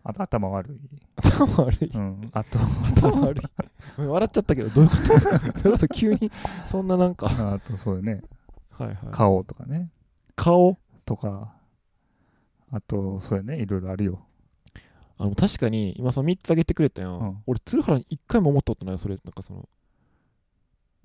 [0.04, 0.80] あと頭悪い、
[1.16, 1.90] 頭悪い。
[1.94, 2.58] うん、あと。
[2.96, 3.44] 頭悪い。
[4.06, 5.02] 笑っちゃったけどどういうこと？
[5.62, 5.88] どういうこと？
[5.88, 6.30] 急に
[6.68, 7.28] そんななんか。
[7.28, 8.22] あとそうよね
[8.78, 8.96] はいはい。
[9.10, 9.90] 顔とかね。
[10.34, 11.54] 顔とか
[12.70, 13.60] あとそうやね。
[13.60, 14.26] いろいろあるよ。
[15.18, 17.42] あの確かに今その3つ挙げてくれたやん、うん。
[17.46, 19.16] 俺鶴原に一回も思ったことないよそれ。
[19.24, 19.68] なんかその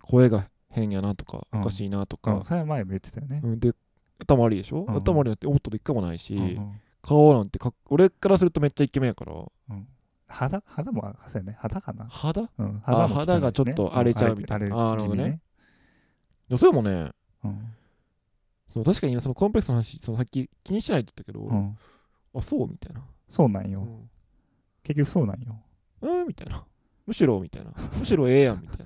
[0.01, 1.61] 声が変やなとか、うん。
[1.61, 2.33] おかしいなとか。
[2.33, 3.73] うん、それは前も言ってたよね、うんで
[4.19, 4.95] 頭悪いでしょ、うん。
[4.95, 6.81] 頭悪いなって思ったこと一回もないし、うんうん。
[7.01, 9.33] 顔なんてかっ俺からするとめっちゃイケメンやから。
[10.27, 11.57] 肌肌もそうやね。
[11.59, 12.43] 肌かな、肌？
[12.43, 14.65] いうん、あも汚い肌がちょっと荒れちゃうみたいな。
[14.67, 14.73] うん。
[14.73, 15.23] あなるほどね。
[15.23, 15.39] 気味
[16.49, 17.11] やそれもね
[17.43, 17.73] うん。
[18.67, 21.77] そう確かにそのコンプレックスの話そのさっき気にしないって言ったけど、うん。
[22.33, 24.09] あそうみたいな、そうなんよ、うん。
[24.83, 25.59] 結局そうなんよ。
[26.01, 26.63] うんみたいな。
[27.05, 27.71] むしろみたいな。
[27.97, 28.77] むしろええやんみたい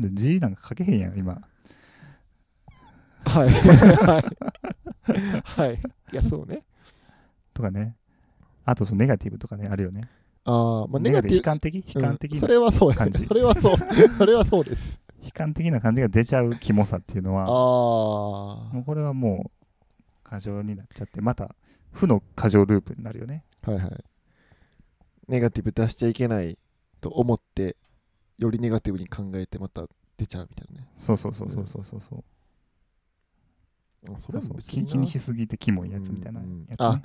[0.00, 1.40] なんで字なんか書けへんやん今。
[3.24, 3.48] はい。
[3.50, 4.22] はい。
[5.42, 5.80] はい。
[6.12, 6.62] いやそうね。
[7.52, 7.96] とかね。
[8.64, 10.08] あとそのネガティブとかねあるよね。
[10.44, 11.84] ああまあネガティ悲観的？
[11.92, 13.26] 悲観的うん、そな、れはそうや感じ。
[13.26, 13.76] それはそう。
[14.18, 19.66] それはそうです悲観的な感じが出ちゃうキモさっていうのあはあもうこれはもう
[20.22, 21.54] 過剰になっちゃってまた
[21.92, 23.44] 負の過剰ループになるよね。
[23.62, 24.04] はいはい。
[25.28, 26.58] ネガティブ出しちゃいけない
[27.00, 27.76] と思って
[28.38, 29.86] よりネガティブに考えてまた
[30.16, 30.88] 出ちゃうみたいなね。
[30.96, 32.24] そうそうそうそうそうそうそう。
[34.08, 34.62] あそそうそう。
[34.62, 36.54] 気気にしすぎてキモいやつみたいなやつ、ね。
[36.54, 37.02] うんあ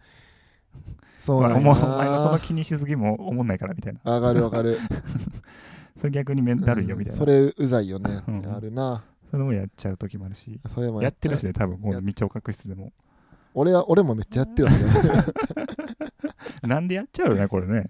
[1.20, 4.00] そうまあなんやお前お前のその気にしすぎも思んないからみたいな。
[4.06, 4.80] 上がる上がる
[5.98, 8.54] それ逆にメンタルいよみたいな、それうざいよね、うん。
[8.54, 9.04] あるな。
[9.30, 10.60] それもやっちゃう時もあるし。
[10.68, 12.92] それもやってるしね多分この未聴覚室でも。
[13.54, 14.70] 俺は俺もめっちゃやってる
[16.64, 17.90] なんでやっちゃうよねこれね。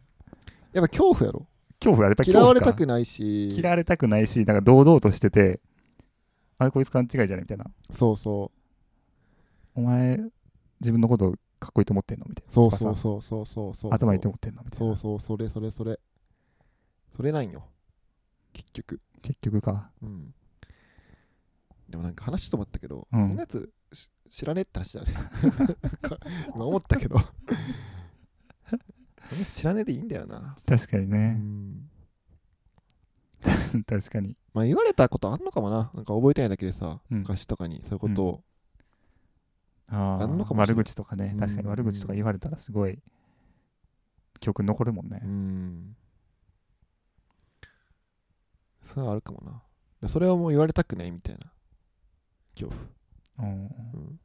[0.74, 1.48] やっぱ恐怖やろ。
[1.80, 3.50] 恐怖はやっぱり嫌われたくないし。
[3.50, 5.60] 嫌われたくないしなんか堂々としてて
[6.60, 7.66] あれこいつ勘違いじゃないみたいな。
[7.92, 8.52] そうそ
[9.76, 9.80] う。
[9.80, 10.20] お前
[10.80, 12.54] 自分のことかっこいいと思ってんのみたいな。
[12.54, 13.94] そうそうそうそうそうそう。
[13.94, 14.96] 頭いいと思ってんのみたいな。
[14.96, 16.00] そうそうそれそれそれ。
[17.16, 17.66] それなんよ
[18.54, 19.02] 結局。
[19.22, 19.92] 結局か。
[20.02, 20.34] うん。
[21.90, 23.28] でもなんか話と思ったけど、うん。
[23.28, 25.14] そんなやつし知らねえって話だよね。
[26.56, 27.18] 今思ったけど。
[27.20, 27.30] そん
[29.38, 31.90] なやつ知らねえでいいんだよな、う確かにね、ん。
[33.86, 34.38] 確かに。
[34.54, 35.92] まあ言われたことあんのかもな。
[35.94, 37.20] なんか覚えてないだけでさ、うん。
[37.20, 37.82] 昔とかに。
[37.84, 38.44] そういうことを、
[39.88, 40.84] ああんのかもしれない。
[40.86, 41.32] 口とかね。
[41.34, 43.02] うん確かに悪口とか言われたらすごい
[44.40, 45.22] 記憶に残るもんね。
[45.24, 45.96] うん
[48.84, 49.62] それはあるかもな。
[50.02, 51.52] でそれはもう言われたくないみたいな。
[52.56, 52.70] 恐
[53.38, 53.66] 怖、うん。
[53.66, 53.68] う
[53.98, 54.20] ん。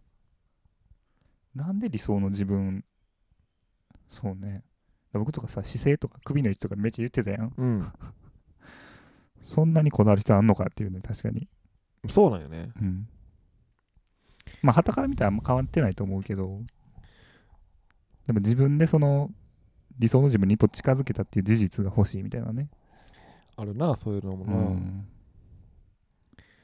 [1.54, 2.84] なんで理想の自分
[4.08, 4.62] そうね。
[5.12, 7.52] 僕とかさ姿勢とか首の位置とかめっちゃ言ってたやん。
[7.56, 7.92] うん、
[9.40, 11.48] そんなにこだわる必要あんのかっていうね確かに。
[12.08, 12.70] そうなんよね。
[12.80, 13.08] うん。
[14.62, 16.62] まあ旗から見たらあんま変わってないと思うけど。
[18.26, 19.30] でも自分でその
[19.98, 22.68] 理想の自分に一歩近づけたっていう事実が欲しいみたいなね、
[23.56, 25.06] あるなそういうのもうな、ん、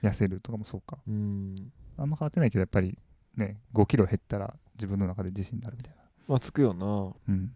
[0.03, 0.99] 痩せるとかもそうか。
[1.07, 1.73] うん。
[1.97, 2.99] あんま変わってないけどやっぱり
[3.37, 6.03] ね5キロ減ったら自分の中で自信になるみたいな。
[6.29, 7.13] まあつくよな。
[7.29, 7.53] うん。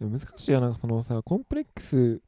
[0.00, 0.74] でも難しいやな。
[0.74, 2.20] そのさコンプレックス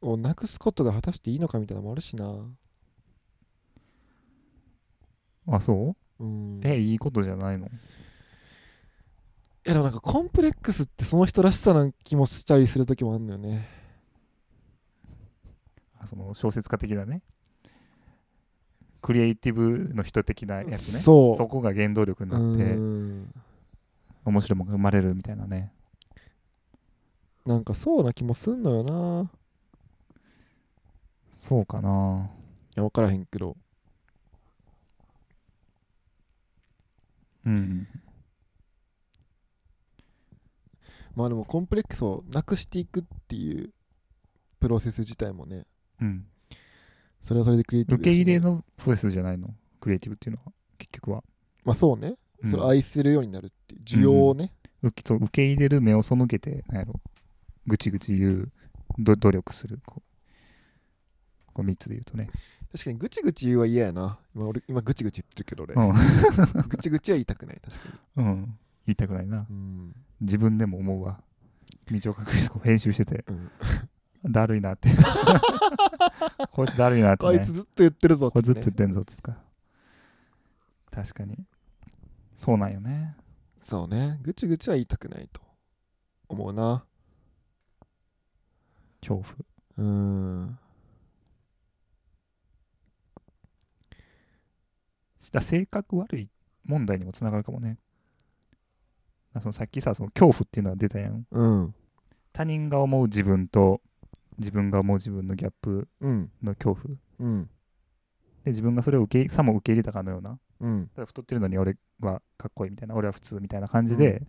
[0.00, 2.46] をなくすことが果たしていいのかみたいなのもあるしな。
[5.48, 6.24] あそう？
[6.24, 6.60] うん。
[6.64, 7.68] えいいことじゃないの？
[9.64, 13.68] いやでもなんかコンプレックスってその人らしさな気もしたりする時もあるんだよね。
[16.00, 17.22] あその小説家的なね。
[19.00, 20.98] クリエイティブの人的なやつね。
[20.98, 21.36] そう。
[21.36, 23.34] そこが原動力になってうん。
[24.24, 25.72] 面白いものが生まれるみたいなね。
[27.46, 29.30] なんかそうな気もすんのよな。
[31.36, 32.30] そうかな。
[32.70, 33.56] いや分からへんけど。
[37.44, 37.88] うん
[41.14, 43.70] まあでもコンプレックスをなくしていくっていう
[44.60, 45.66] プロセス自体もね
[46.00, 46.26] うん。
[47.22, 49.48] それはそれでクリエイティブ受け入れののプロセスじゃないの？
[49.80, 50.52] クリエイティブっていうのは？
[50.78, 51.22] 結局は、
[51.64, 52.50] まあそうね、うん。
[52.50, 57.00] それを愛するようになるっていう需要をね、受けそう受け入れる目を背けてなんやろ。
[57.66, 58.52] ぐちぐち言う
[58.98, 61.52] ど努力するこう。
[61.54, 62.30] こう3つで言うとね、
[62.72, 64.18] 確かにぐちぐち言うは嫌やな。
[64.34, 66.68] 今俺今ぐちぐち言ってるけど俺、うん。
[66.68, 67.82] ぐちぐちは言いたくない確か
[68.16, 68.24] に。
[68.24, 69.46] うん、言いたくないな。
[69.48, 69.94] うん。
[70.20, 71.20] 自分でも思うわ。
[71.90, 73.24] 道を隠してこう編集してて。
[73.28, 74.32] うん。
[74.32, 74.88] だるいなって。
[76.52, 77.38] こいつだるいなってね。
[77.38, 79.36] こいつずっと言ってるぞこれずっとね言ってんぞっつか
[80.90, 81.36] 確かに。
[82.36, 83.16] そうなんよね。
[83.64, 84.18] そうね。
[84.22, 85.40] ぐちぐちは言いたくないと
[86.28, 86.84] 思うな。
[89.00, 89.24] 恐怖。
[89.78, 90.58] うーん。
[95.32, 96.28] だ性格悪い
[96.64, 97.78] 問題にもつながるかもね。
[97.78, 97.81] だ
[99.40, 101.26] そのさっきさその恐怖っていうのは出たやん。
[101.30, 101.74] うん。
[102.32, 103.80] 他人が思う自分と
[104.38, 106.30] 自分が思う自分のギャップうん。
[106.42, 106.96] の恐怖。
[107.20, 107.44] うん。
[108.44, 110.38] で自分がそれを受けさも受け入れたかのような。
[110.60, 110.90] うん。
[110.94, 112.94] 太ってるのに俺はかっこいいみたいな。
[112.94, 114.22] 俺は普通みたいな感じで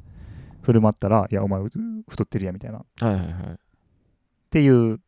[0.62, 1.66] 振る舞ったら、いやお前う
[2.08, 2.80] 太ってるやんみたいな。
[2.80, 3.60] っはいはいはい。
[4.50, 5.00] ていう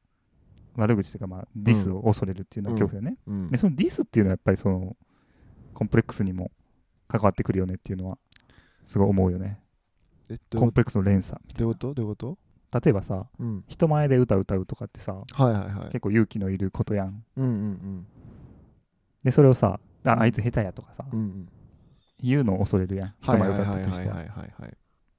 [0.76, 3.50] 悪口というかまあディスを恐れるっていうのは恐怖よね、うん。
[3.50, 4.96] でそのディスっていうのはやっぱりその
[5.74, 6.52] コンプレックスにも
[7.08, 8.18] 関わってくるよねっていうのは
[8.86, 9.60] すごい思うよね
[10.56, 11.94] コンプレックスの連鎖どういうこと？
[11.94, 12.38] どういうこと？
[12.72, 13.64] な例えばさうん。
[13.68, 15.86] 人前で歌歌うとかってさはいはいはい。
[15.88, 17.24] 結構勇気のいることやん。
[17.38, 18.08] うんうん
[19.24, 20.22] でそれをさあうん。
[20.22, 21.50] あいつ下手やとかさ、うんうん。
[22.22, 23.14] 言うのを恐れるやん。
[23.22, 24.16] 人前で歌ってる人は。
[24.16, 24.24] は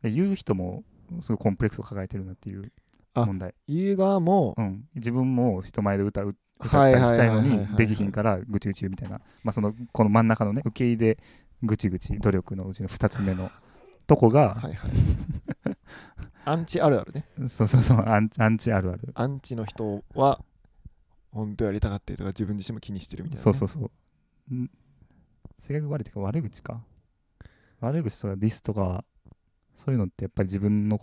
[0.02, 0.84] 言う人も
[1.20, 2.72] すごいコンプレックスを抱えてるなっていう
[3.14, 3.54] あ問題。
[3.68, 11.18] 言う側もうん、自分も人前で歌う歌ったはいりしたいのにできひんからぐちぐちみたいな、まあ、そのこの真ん中のね受け入れ
[11.62, 13.50] ぐちぐち努力のうちの2つ目の
[14.06, 14.90] とこが、はいはい。
[16.44, 17.26] アンチあるあるね。
[17.48, 17.98] そうそうそう。
[18.06, 20.40] アンアンチあるある、アンチの人は
[21.32, 23.90] 本当やりたがってるとか自分自身も気にしてるみたいなね、そうそうそう。
[24.50, 24.70] うん？
[25.58, 26.80] 性格悪いというか悪口か？
[27.80, 29.04] 悪口とかディスとか
[29.76, 31.00] そういうのってやっぱり自分の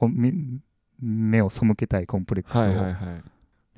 [0.99, 3.23] 目を背けたいコンプレックスを、はいはいはい。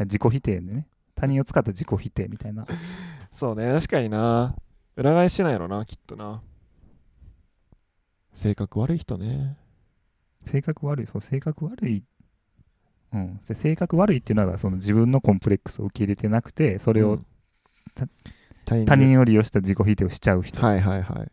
[0.02, 0.88] 自己否定でね。
[1.16, 2.68] 他人を使った自己否定みたいな。
[3.32, 4.56] そうね確かにな。
[4.98, 6.42] 裏返しないやろなきっとな
[8.36, 9.58] 性格悪い人ね。
[10.46, 12.04] 性格悪い、そう、性格悪い。
[13.14, 17.26] うん、で性格悪いっていうのはその自分のコンプレックスを受け入れてなくてそれをうん。
[17.96, 18.08] た
[18.66, 21.32] 他人他人を利用した自己否定をしちゃう人っはいはいはい。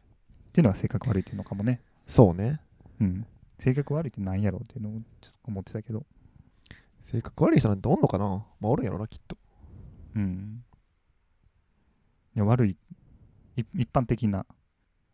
[0.53, 2.61] ていうのは性格悪いっていうのかもね、そうね。
[3.01, 3.27] うん、
[3.59, 6.07] 性格悪いって何やろうっていうのをちょっと思ってたけど、
[7.11, 8.27] 性格悪い人なんておんのかな？
[8.61, 9.37] まあおるんやろなきっと。
[10.15, 10.62] うん、
[12.37, 12.77] いや悪い。
[13.57, 14.47] い一般的な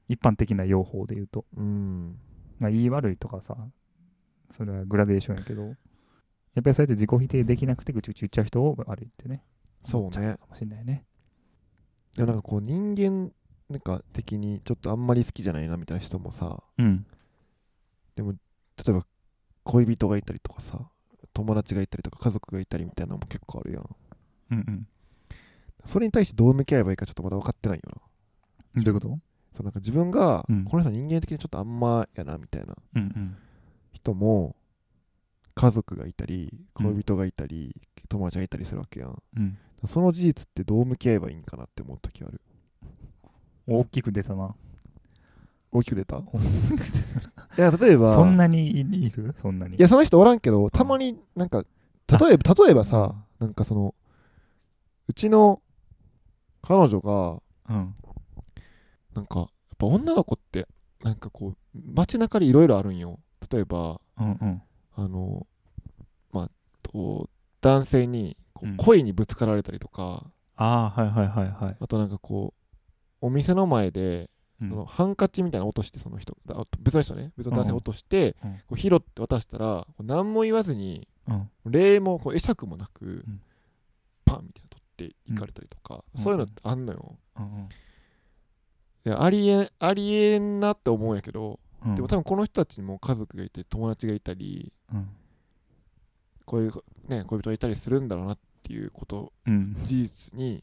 [0.09, 2.19] 一般的な用法で言うと、うん。
[2.59, 3.57] まあ、言い悪いとかさ
[4.53, 5.75] それはグラデーションやけど。
[6.55, 9.45] やっぱりそうやって自己否定できなくてぐちぐち言っちゃう人を悪いってね。
[9.85, 10.35] そうね。
[10.35, 11.05] かもしれないね。
[12.17, 13.31] でもなんかこう人間
[13.69, 17.07] なんか的にちょっとあんまり好きじゃないなみたいな人もさうん。
[18.17, 19.07] 例えば
[19.63, 20.81] 恋人がいたりとかさ
[21.33, 23.97] 友達がいたりとか家族がいたりみたいなのも結構あるやん。
[24.51, 24.89] うんうん。
[25.87, 27.83] それに対してどう向き合えばいいかちょっとまだ分かってないよ
[28.75, 28.83] な。
[28.83, 29.19] どういうこと？
[29.59, 30.65] そうなんか自分が、うん。
[30.65, 33.37] この人人間的にちょっとあんまやなみたいなうんうん。
[33.93, 34.55] 人も
[35.57, 36.93] 家族がいたりうん。
[36.95, 37.75] 恋人がいたり、
[38.09, 39.23] 友達がいたりするわけやん。
[39.37, 39.59] うん。
[39.89, 42.41] その事実ってどう向き合えばいいんかなって思う時ある。
[43.67, 44.55] 大きく出たな。
[45.73, 46.17] 大きく出た？
[46.17, 46.23] い
[47.57, 49.35] や例えばそんなにいいる？
[49.43, 49.77] そんなに。
[49.77, 51.65] いやその人おらんけどたまになんか
[52.09, 53.95] 例えば例えばさなんかその
[55.09, 55.61] うちの
[56.63, 57.95] 彼女がうん
[59.19, 60.67] なんかやっぱ女の子って
[61.03, 63.21] なんかこう街中でいろいろあるんよ。
[63.51, 64.63] 例えばうんうん。
[64.97, 65.47] あの
[66.33, 66.51] まあ
[66.83, 67.29] と
[67.61, 68.75] 男性にこうん。
[68.75, 70.25] う恋にぶつかられたりとか、
[70.57, 71.77] ああはいはいはいはい。
[71.79, 72.55] あとなんかこ
[73.23, 74.71] うお店の前で、うん。
[74.71, 76.37] そのハンカチみたいなの落としてその人。
[76.47, 77.33] だ別の人ね。
[77.37, 78.51] 別の男性が落として、うん。
[78.51, 81.51] うんこう拾って渡したら何も言わずにうん。
[81.67, 83.41] 礼もこう会釈もなく、ん。
[84.25, 87.69] パンみたいなの取っていかれたりとか、うんそういうのってあんのよ、うんいや
[89.07, 91.95] ありえありえんなって思うんやけど、うん。
[91.95, 95.09] でも多分この人たちにも家族がいて友達がいたりうん。
[96.45, 96.73] こういう
[97.09, 99.77] ね恋人がいたりするんだろうなっていうことうん。
[99.85, 100.63] 事実に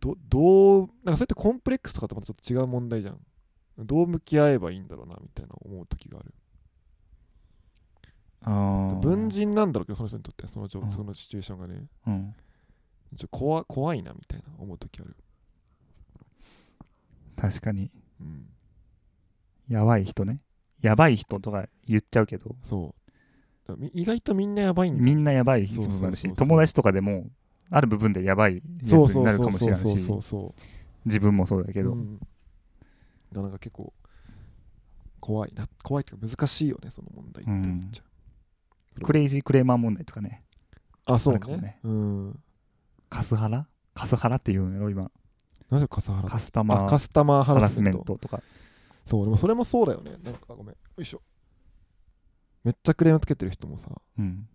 [0.00, 3.20] どどうなんかそうやってコンプレックスとかとまたちょっと違う問題じゃん。
[3.78, 6.34] どう向き合えばいいんだろうなみたいな思う時がある。
[8.42, 8.98] あー。
[9.00, 11.86] 文人なんだろうけどその人にとってはそのそのシチュエーションがね。
[12.06, 12.34] うん。
[13.16, 15.16] ちょ怖怖いなみたいな思う時ある
[17.36, 17.90] 確かに。
[18.20, 18.46] うん。
[19.68, 20.40] やばい人ね。
[20.80, 22.56] やばい人とか言っちゃうけど。
[22.62, 23.00] そう。
[23.94, 27.30] 意外とみんなやばいんだみんなやばい人もなるし友達とかでも
[27.70, 28.60] ある部分でやばいや
[29.08, 30.12] つになるかもしれないし
[31.06, 32.20] 自分もそうだけど、うん、
[33.32, 33.94] なんか結構
[35.18, 38.02] 怖いな怖いっていうか難しいよねその問題って思っちゃ
[39.02, 40.44] クレイジークレーマー問題とかね。
[41.08, 41.56] う、あそうね。
[41.56, 41.78] ね。
[41.84, 42.38] うん。
[43.08, 43.66] カスハラ？
[43.94, 45.10] カスハラって言うんやろ今
[45.70, 48.42] なぜカスハラカスタマあカースタマーハハラスメントとか。
[49.06, 50.12] そうでもそれもそうだよね。
[50.22, 50.66] なんかごめん。
[50.68, 51.22] よいしょ。
[52.62, 53.88] めっちゃクレームつけてる人もさ。
[54.18, 54.48] うん。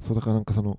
[0.00, 0.78] そうだからなんかその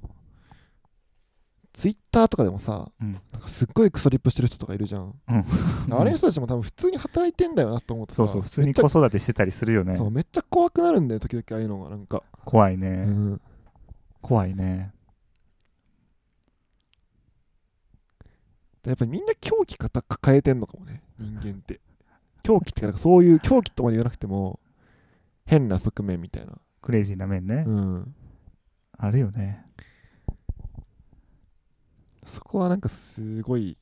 [1.74, 3.14] ツイッターとかでもさうん。
[3.32, 5.46] なんかすっごいクソリップしてる人とかいるじゃん、うん。
[5.94, 8.18] あれの人たちも多分普通に働いてんだよなと思ってさ。
[8.18, 9.96] そうそう普通に子育てしてたりするよね。
[9.96, 13.42] そうめっちゃ怖くなるんだよ時々ああいうのがなんか、怖いうね、ん、
[14.22, 14.94] 怖いね
[18.73, 20.04] でやっぱりみんな狂気抱
[20.36, 21.80] えてんのかもね人間って。
[22.44, 24.60] 狂気ってかなんかそういう狂気とまで言わなくても
[25.46, 28.16] 変な側面みたいな、クレイジーな面ね、うん、
[28.98, 29.66] あるよね。
[32.26, 33.78] そこはなんかすごい、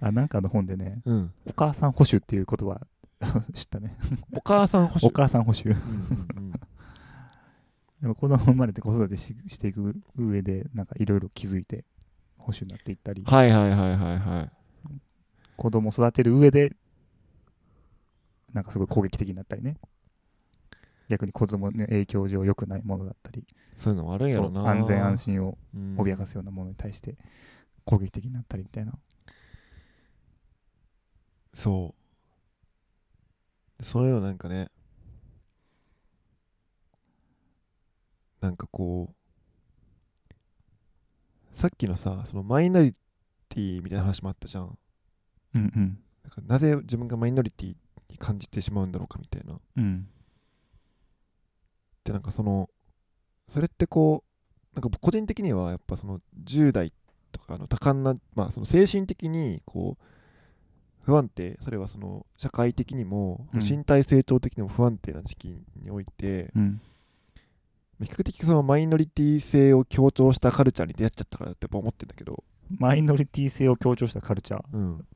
[0.00, 2.80] あなんかの本でねうん、お母さん保守っていう言葉
[3.54, 3.96] 知ったね。
[4.32, 5.06] お母さん保守？
[5.06, 5.70] お母さん保守。
[5.70, 6.52] うん
[8.02, 11.86] でも子供生まれて子育てししていく上でなんかいろいろ気づいて
[12.44, 14.50] 保守になっていったりはいはいはいはいはい。
[15.56, 16.76] 子供を育てる上で
[18.52, 19.78] なんかすごい攻撃的になったりね。
[21.08, 23.44] 逆に子供の影響上良くないものだったり。
[23.76, 24.68] そういうのもあるんやろな。
[24.68, 25.56] 安全安心を
[25.96, 27.16] 心脅かすようなものに対して
[27.84, 28.92] 攻撃的になったりみたいな。
[31.54, 31.94] そ
[33.80, 33.82] う。
[33.84, 34.70] そういうのなんかね
[38.40, 39.14] なんかこう
[41.56, 42.94] さっきのさそのマイノリ
[43.48, 44.78] ティみたいな話もあったじゃん。
[45.54, 45.98] うんうん。
[46.24, 47.74] なんかなぜ自分がマイノリティ
[48.10, 49.58] に感じてしまうんだろうかみたいな。
[49.76, 50.08] うん。
[52.04, 52.68] でなんかその
[53.48, 54.24] それってこ
[54.72, 56.92] うなんか僕個人的にはやっぱその10代
[57.32, 60.04] とかの多感な、まあ、その精神的にこう
[61.04, 61.58] 不安定。
[61.60, 63.60] それはその社会的にもうん。
[63.60, 66.80] 身体成長的にも不安定な時期において、うん
[68.00, 72.42] 比較的そのマイノリティ性を強調したカルチャーに出会っちゃったからって思ってんだけど、
[72.78, 74.62] マイノリティ性を強調したカルチャー？
[74.72, 75.06] うん、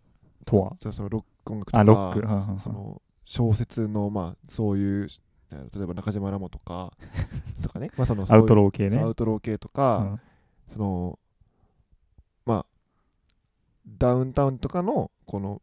[0.45, 0.77] とは？
[0.81, 2.61] そそのロック音楽とかあロック？
[2.63, 5.09] その小説のまあそういう
[5.51, 6.93] 例えば中島ラモとか
[7.63, 8.99] とかね、まあ、そのアウトロロー系ね。
[8.99, 10.21] アウトロー系とうか、ん。
[10.69, 11.19] その
[12.45, 12.67] まあ
[13.87, 15.63] ダウンタウンとかのこの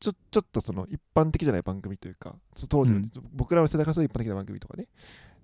[0.00, 3.10] ちょちょっとその一般的じゃない番組というかそ当時の、うん。
[3.32, 4.88] 僕らの世代からすると一般的な番組とかね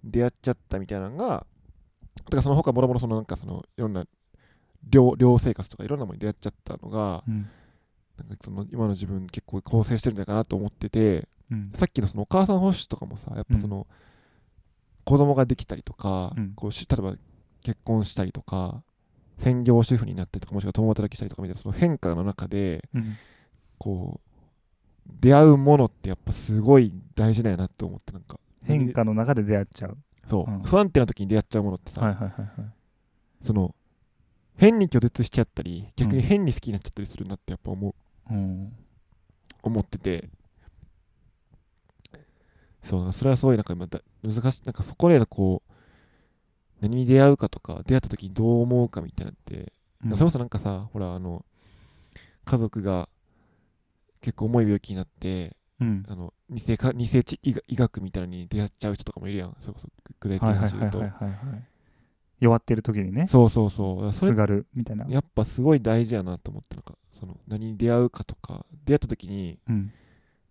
[0.05, 1.46] 出会っちゃったみたいなのが
[2.24, 4.05] とかその他もろもろそのなんかそのいろんな
[4.88, 7.48] 寮寮生活とかいろんなものに出会っちゃったのがうん。
[8.18, 11.72] なんかその今の自分結構構成してるんじゃないかなと思っててうん。
[11.74, 13.86] さっきのそのお母さん保守とかもさやっぱその、
[15.05, 16.53] 子供ができたりとか、うん。
[16.55, 17.14] こうし例えば
[17.62, 18.82] 結婚したりとか
[19.38, 23.16] 専業主婦になったりとかもしくは共働きしたりとかみたいなその変化の中でうん。
[23.78, 24.30] こう
[25.20, 29.98] 出会うものってやっぱすごい大事だよなって思ってなんか変化の中で出会っちゃう。
[30.28, 30.62] そう、うん。
[30.62, 32.72] 不安定な時に出会っちゃうものってさ、はいはいはいはい。
[33.44, 33.74] その
[34.56, 37.94] 変に拒絶しちゃったり逆に変に好きになっちゃったりするなってやっぱ思う。
[38.32, 38.72] うん。
[39.62, 40.28] 思ってて。
[42.82, 44.62] そうそれはすごいなんか今だ難しい。
[44.64, 45.72] なんかそこでこう
[46.80, 49.72] 何に出会うかとか出会った時にどう思うかみたいなのって、
[50.04, 50.16] うん。
[50.16, 51.44] それこそなんかさほらあの
[52.44, 53.08] 家族が
[54.20, 56.05] 結構重い病気になってうん。
[56.09, 59.57] あの偽か偽知医学医学みたいに出会っちゃう人とかもいるやん。
[59.59, 59.89] それこそ
[60.20, 61.03] 具体的はいな話言うと。
[62.39, 63.26] 弱ってる時にね。
[63.28, 64.12] そうそうそう。
[64.12, 65.07] すがるみたいな。
[65.09, 66.95] やっぱすごい大事やなと思ってなんか。
[67.12, 68.64] その何に出会うかとか。
[68.85, 69.93] 出会った時にうん。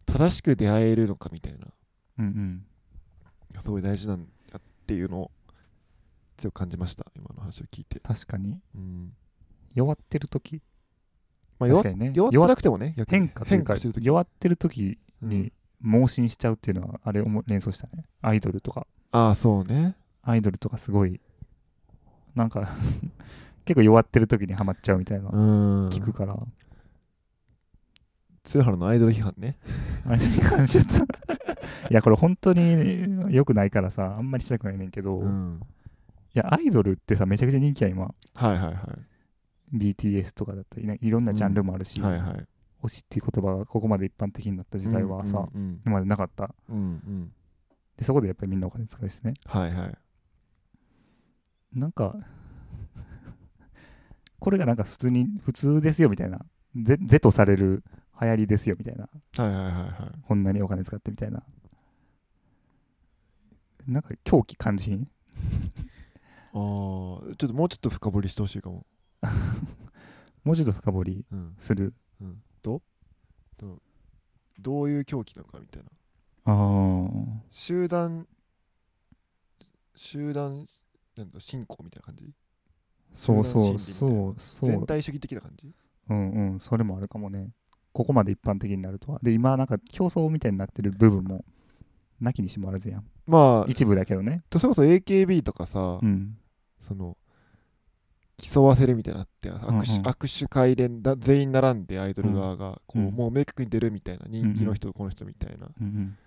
[0.06, 1.68] 正しく出会えるのかみたいな。
[2.20, 2.66] うんうん。
[3.64, 5.32] すごい大事なんだっていうのを
[6.38, 7.06] 強く感じました。
[7.16, 8.60] 今の話を聞いて、確かに。
[8.76, 9.14] うん。
[9.74, 10.62] 弱ってる時？
[11.60, 12.14] まあ、弱ね。
[12.16, 14.84] 弱ってなくてもね変化変化してる時弱ってる時。
[14.84, 15.52] うんに
[15.82, 18.06] 盲信しちゃうっていうのはあれ思連想したね。
[18.22, 18.86] アイドルとか。
[19.12, 19.96] ああそうね。
[20.22, 21.20] アイドルとかすごい
[22.36, 22.70] なんか
[23.66, 25.90] 結構弱ってる時にはまっちゃうみたいなうん。
[25.90, 26.38] 聞くから、
[28.44, 29.58] 鶴原のアイドル批判ね。
[30.06, 31.04] あれに関しちゃった。
[31.90, 35.62] いやこれ本当に良くないからさあんまりしたくないねんけど、いうん。
[36.34, 38.04] やアイドルってさめちゃくちゃ人気や今。
[38.06, 38.14] は
[38.48, 38.98] いはいは
[39.74, 42.48] BTS とかだったり、ね、いろんなジャンルもあるし、いはいはい
[42.84, 46.54] 推しっていう言葉がここまで一般的になった時代はさ、うん今までなかった。
[46.70, 46.84] うんうん。
[46.84, 47.34] うん
[47.98, 49.34] でそこでやっぱりみんなお金使うしね。
[49.46, 49.98] はいはい。
[51.74, 52.16] なんか
[54.40, 56.40] これがなんか普通に普通ですよみたいな。
[56.76, 57.84] ぜ是とされる
[58.22, 59.10] 流行りですよみたいな。
[59.44, 60.22] はいはいはいはい。
[60.26, 61.44] こんなにお金使ってみたいな。
[63.88, 65.10] なんか狂気感じん？
[66.54, 68.86] ああちょっともうちょっと深掘りしてほしいかも。
[70.46, 71.56] もうちょっと深掘りうん。
[71.58, 71.94] する。
[72.22, 72.28] うん。
[72.28, 72.32] う
[74.60, 75.90] どういう狂気なのかみたいな。
[77.52, 78.28] 集団
[79.96, 80.66] 集団
[81.18, 82.34] なんだ信仰みたいな感じ？
[83.14, 84.68] そうそうそうそう。
[84.68, 85.74] 全体主義的な感じ？
[86.10, 87.52] うんうんそれもあるかもね。
[87.92, 89.20] ここまで一般的になるとは。
[89.22, 91.44] で今なんか競争みたいになってる部分も
[92.20, 93.06] なきにしもあらずやん。
[93.28, 94.44] まあ一部だけどね。
[94.52, 96.38] それこそ AKB とかさ、うん。
[96.88, 97.18] その
[98.42, 99.84] 競わせるみたいになって握手,、うんうん。
[100.08, 103.12] 握手会でだ全員並んでアイドル側がこう、うん。
[103.12, 106.18] もう明確に出るみたいな人気の人、この人みたいなうんうん。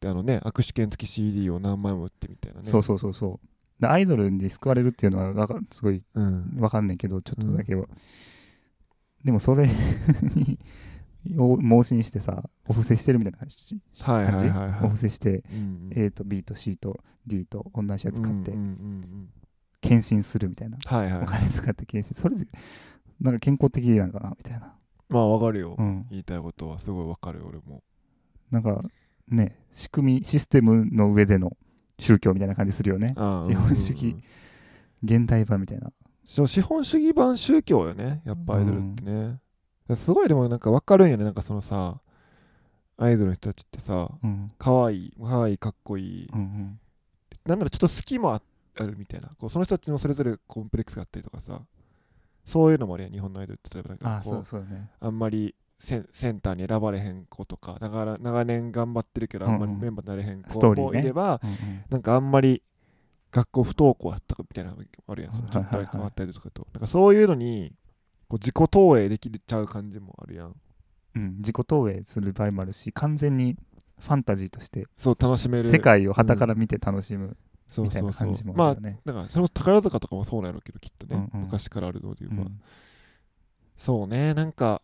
[0.00, 2.68] であのね握手券付き CD を何枚も売ってみたいなね。
[2.68, 3.82] そうそうそうそう。
[3.82, 6.56] でアイドルに救われるっていうのはすごいうん。
[6.58, 7.86] わかんないけどちょっとだけは、
[9.24, 9.66] でもそれ
[10.34, 10.58] に
[11.36, 13.56] を盲信してさお布施してるみたいな感じ
[14.00, 14.84] はいはいはいはい。
[14.84, 18.52] お布施してうん A と B と C と D と同じやつ買って。
[18.52, 18.70] うんうんうん
[19.02, 19.28] うん
[19.80, 20.78] 献身するみたいな。
[20.84, 21.22] はいはい。
[21.22, 22.46] お金使って献身それで
[23.20, 24.74] なんか健康的なんかなみたいな。
[25.08, 26.06] まあわかるよ、うん。
[26.10, 27.82] 言いたいことはすごいわかるよ俺も。
[28.50, 28.82] なんか
[29.28, 31.56] ね仕組みシステムの上での
[31.98, 33.14] 宗教みたいな感じするよね。
[33.16, 34.14] ああ資本主義うんうん。
[34.14, 34.24] うん
[35.02, 35.90] 現代版みたいな。
[36.24, 39.40] そう資本主義版宗教よねやっぱアイドルってね、
[39.96, 42.00] すごいでもなんかわかるんよねなんかそのさ
[42.98, 44.52] アイドルの人たちってさうん。
[44.58, 46.80] 可愛い可愛いかっこいい、うんうん。
[47.46, 48.42] なんならちょっと好きもあ
[48.78, 49.28] あるみたいな。
[49.38, 51.60] こうその人たちもそれぞれコンプレックスがあったりとかさ。
[52.46, 54.90] そういうのもあるやん日本のアイドルって例えばなんかこそうね。
[54.98, 61.84] あんまりセンセンターに選ばれへん子とか長長年頑張ってるけどあんまりメンバーになれへん子もいれば、うんうん。
[61.90, 62.62] なんかあんまり
[63.30, 65.34] 学校不登校やったかみたいなのがあるやん。
[65.34, 65.84] そのちょっとはい。
[65.84, 67.72] はいはい変わったりとかと、なんかそういうのに
[68.28, 70.56] こう自己投影できちゃう感じもあるやん。
[71.14, 73.56] うん、自己投影する場合もあるし完全に
[74.00, 75.70] ファンタジーとしてそう楽しめる。
[75.70, 77.28] 世界を旗から見て楽しむ。
[77.28, 77.36] そう
[77.78, 78.28] みたいそうそう。
[78.28, 79.00] な感じもまああるよね。
[79.04, 81.46] だからそれこそ宝塚とかもそうなんやろうけどきっとね、うんうん。
[81.46, 82.60] 昔からあるので言えば、うん。
[83.76, 84.82] そうねなんか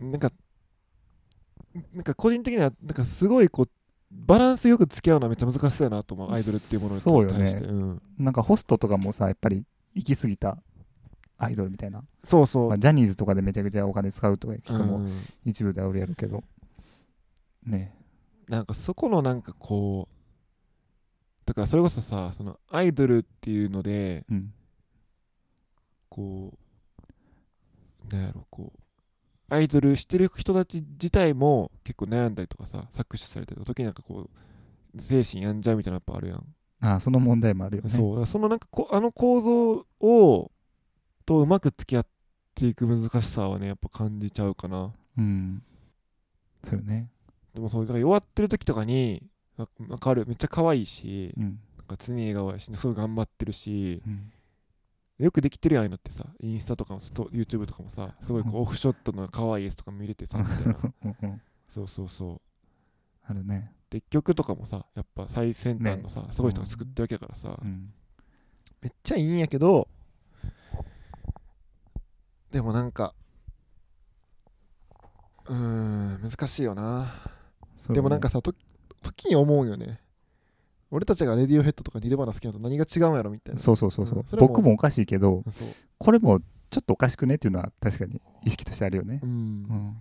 [0.00, 0.32] なんか
[1.92, 3.68] なんか個人的にはなんかすごいこう
[4.10, 7.38] バランスよく付き合うのはめっちゃ難しそうやなと思うアイドルっていうものにそうよね。
[7.38, 8.02] 対してうん。
[8.18, 10.58] なんかホストとかもさやっぱり行き過ぎた
[11.38, 15.22] アイドルみたいな、そうそう、まあ、ジャニーズとかでめちゃくちゃお金使うとか人もうん。
[15.46, 16.44] 一部ではおるやるけど、
[17.64, 17.94] ね。
[18.48, 20.14] なんかそこのなんかこう
[21.50, 24.52] だからそれこそさそのアイドルっていうのでうん。
[26.08, 26.56] こ
[28.08, 28.80] うなんやろこう
[29.48, 34.28] アイドルしてる人たち自体も結構悩んだりとかさ搾取されたりとか時になんかこ
[34.96, 36.44] う精神病んじゃうみたいなのやっぱあるやん。
[36.82, 37.90] ああその問題もあるよね。
[37.90, 38.26] そう。
[38.26, 40.50] そのなんかこあの構造を
[41.26, 42.06] とうまく付き合っ
[42.54, 44.92] ていく難しさはねやっぱ感じちゃうかな。
[45.18, 45.62] うん。
[46.64, 47.10] そうよね。
[47.54, 49.22] でもそうだから弱ってる時とかに
[49.62, 50.26] わわかる。
[50.26, 51.60] めっちゃ可愛いしうん。
[51.78, 54.32] なんか常に笑顔やしすごい頑張ってるしうん。
[55.18, 61.38] よくできてるやんああいうのってさインスタとかも YouTube とかもさすごいこうオフショットの可愛いやつとか見れてさみたいな。
[61.68, 62.40] そうそうそう。
[63.26, 63.72] あるね。
[63.90, 67.92] で曲とかもさやっぱ最先端のさ、すごい人が作ってるわけやからさ、うん。
[68.80, 69.88] めっちゃいいんやけど
[72.50, 73.14] でもなんか
[75.46, 77.12] うーん難しいよな。
[77.88, 78.54] でもなんかさと
[79.02, 80.00] 時に思うよね。
[80.90, 83.60] 俺たちがレディオヘッドとかニルバナ好きなのと何が違うんやろみたいな。
[83.60, 84.40] そうそうそうそう、うん。
[84.40, 85.44] も僕もおかしいけど
[85.98, 86.40] これも
[86.70, 89.20] ちょっとおかしくねっていうのは確かに意識としてあるよね。
[89.22, 89.96] う、ん、うん、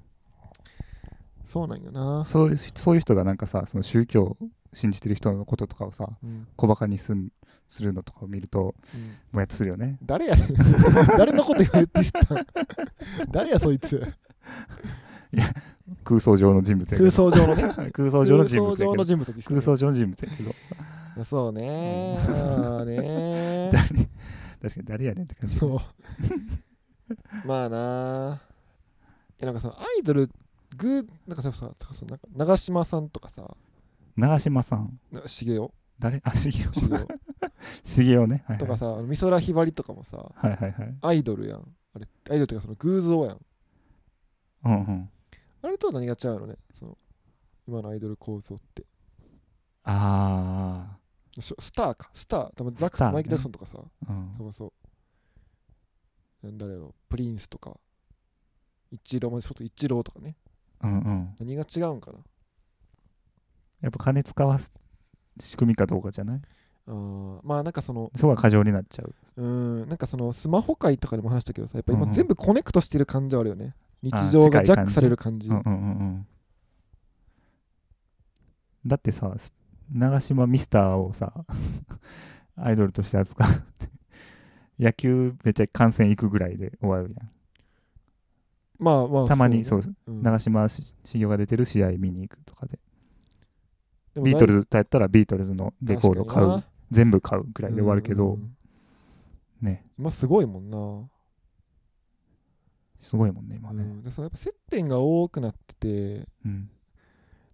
[1.45, 4.37] そうなんよな、そういうそういう人がなんかさその宗教を
[4.73, 6.47] 信じてる人のこととかをさうん。
[6.55, 7.29] 小バカにすん
[7.67, 9.15] するのとかを見るとうん。
[9.31, 9.99] もやっとするよね。
[10.03, 10.53] 誰やねん。
[11.17, 12.45] 誰のこと言ってしたん。
[13.29, 14.11] 誰やそいつ
[16.03, 17.11] 空想上の人物やけど。
[17.11, 17.63] 空想上のね。
[17.93, 19.43] 空想上の人物空想上のやけど人物ですね。
[19.43, 20.55] 空想上の人物やけど。
[21.25, 22.17] そうね。
[22.27, 23.87] まあね誰
[24.61, 25.57] 確かに誰やねんって感じ。
[25.57, 25.79] そう。
[27.47, 28.41] まあな。
[29.41, 30.29] いやなんかそのアイドル
[30.77, 33.55] グーなんかささそのなんか長嶋さんとかさ。
[34.15, 34.99] 長嶋さん。
[35.11, 35.67] な茂雄
[35.99, 36.21] 誰？
[36.23, 37.07] あ茂雄茂雄
[37.83, 38.43] 茂雄ね。
[38.47, 38.57] はいはい。
[38.57, 40.17] とかさあの美空ひばりとかもさ。
[40.35, 40.97] はいはいはい。
[41.01, 41.67] アイドルやん。
[41.93, 43.39] あれアイドルっていうかその偶像やん。
[44.65, 45.09] うんうん
[45.61, 46.55] あれとは何が違うのね？
[46.77, 46.97] その
[47.67, 48.85] 今のアイドル構造って。
[49.83, 50.97] あ
[51.39, 52.09] しスターか。
[52.13, 52.53] スター。
[52.55, 53.11] 多分ザックね。
[53.11, 53.77] マイケル・ジャクソンとかさ。
[54.07, 54.35] あうん。
[54.37, 54.73] そうそ
[56.43, 56.45] う。
[56.45, 56.93] なんだろう。
[57.09, 57.77] プリンスとか。
[58.91, 60.35] イチローまでちょっとイチローとかね。
[60.83, 61.35] うんうん。
[61.39, 62.19] 何が違うんかな？
[63.81, 64.71] やっぱ金使わす
[65.39, 66.41] 仕組みかどうかじゃない？
[66.87, 67.39] あー。
[67.43, 69.13] まあなんかそのそこが過剰になっちゃう。
[69.37, 69.43] う
[69.85, 69.87] ん。
[69.89, 75.49] なんかそのスマホ界とかでも話したけどさやっぱ今全部コネクトしてる感じはあるよね日常がジャックされる感じ。
[75.49, 75.71] うんうんうん。
[75.71, 76.27] うん
[78.85, 79.53] だってさす
[79.91, 81.33] 長島ミスターをさ
[82.55, 83.49] アイドルとして扱う。
[83.49, 83.89] っ て
[84.79, 87.31] 野球めっちゃ観戦行くぐらいで終わるやん。
[88.77, 89.91] まあまあたまにそうね。
[90.07, 90.23] うん。
[90.23, 92.79] 長嶋茂雄が出てる試合見に行くとかで。
[94.13, 96.63] でもビートルズだったらビートルズのレコード買う。
[96.91, 98.55] 全部買うぐらいで終わるけど、うんうん。
[99.61, 99.85] ね。
[99.97, 101.09] 今すごいもんな
[103.01, 103.83] すごいもんね今ね。
[103.83, 104.03] うん。
[104.03, 106.27] でそのやっぱ接点が多くなってて。
[106.45, 106.69] うん。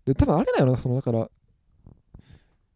[0.05, 1.29] で多分あれだよなそのだから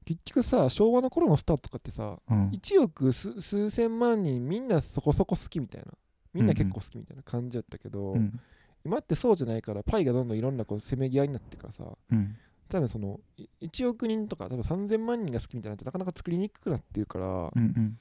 [0.05, 2.49] 結局さ昭和の頃のスターとかってさうん。
[2.49, 5.88] 1億数数千万人みんなそこそこ好きみたいな。
[6.34, 8.39] みんな結構好きみたいな感じだったけど、うん。
[8.86, 12.36] 今ってそうじゃないからパイがどんどんいろんなこうせめぎ合いになってるからさうん。
[12.70, 17.97] 多分そのい1億人とか多分3000万人が好きみたいなのってなかなか作りにくくなってるから、うんうん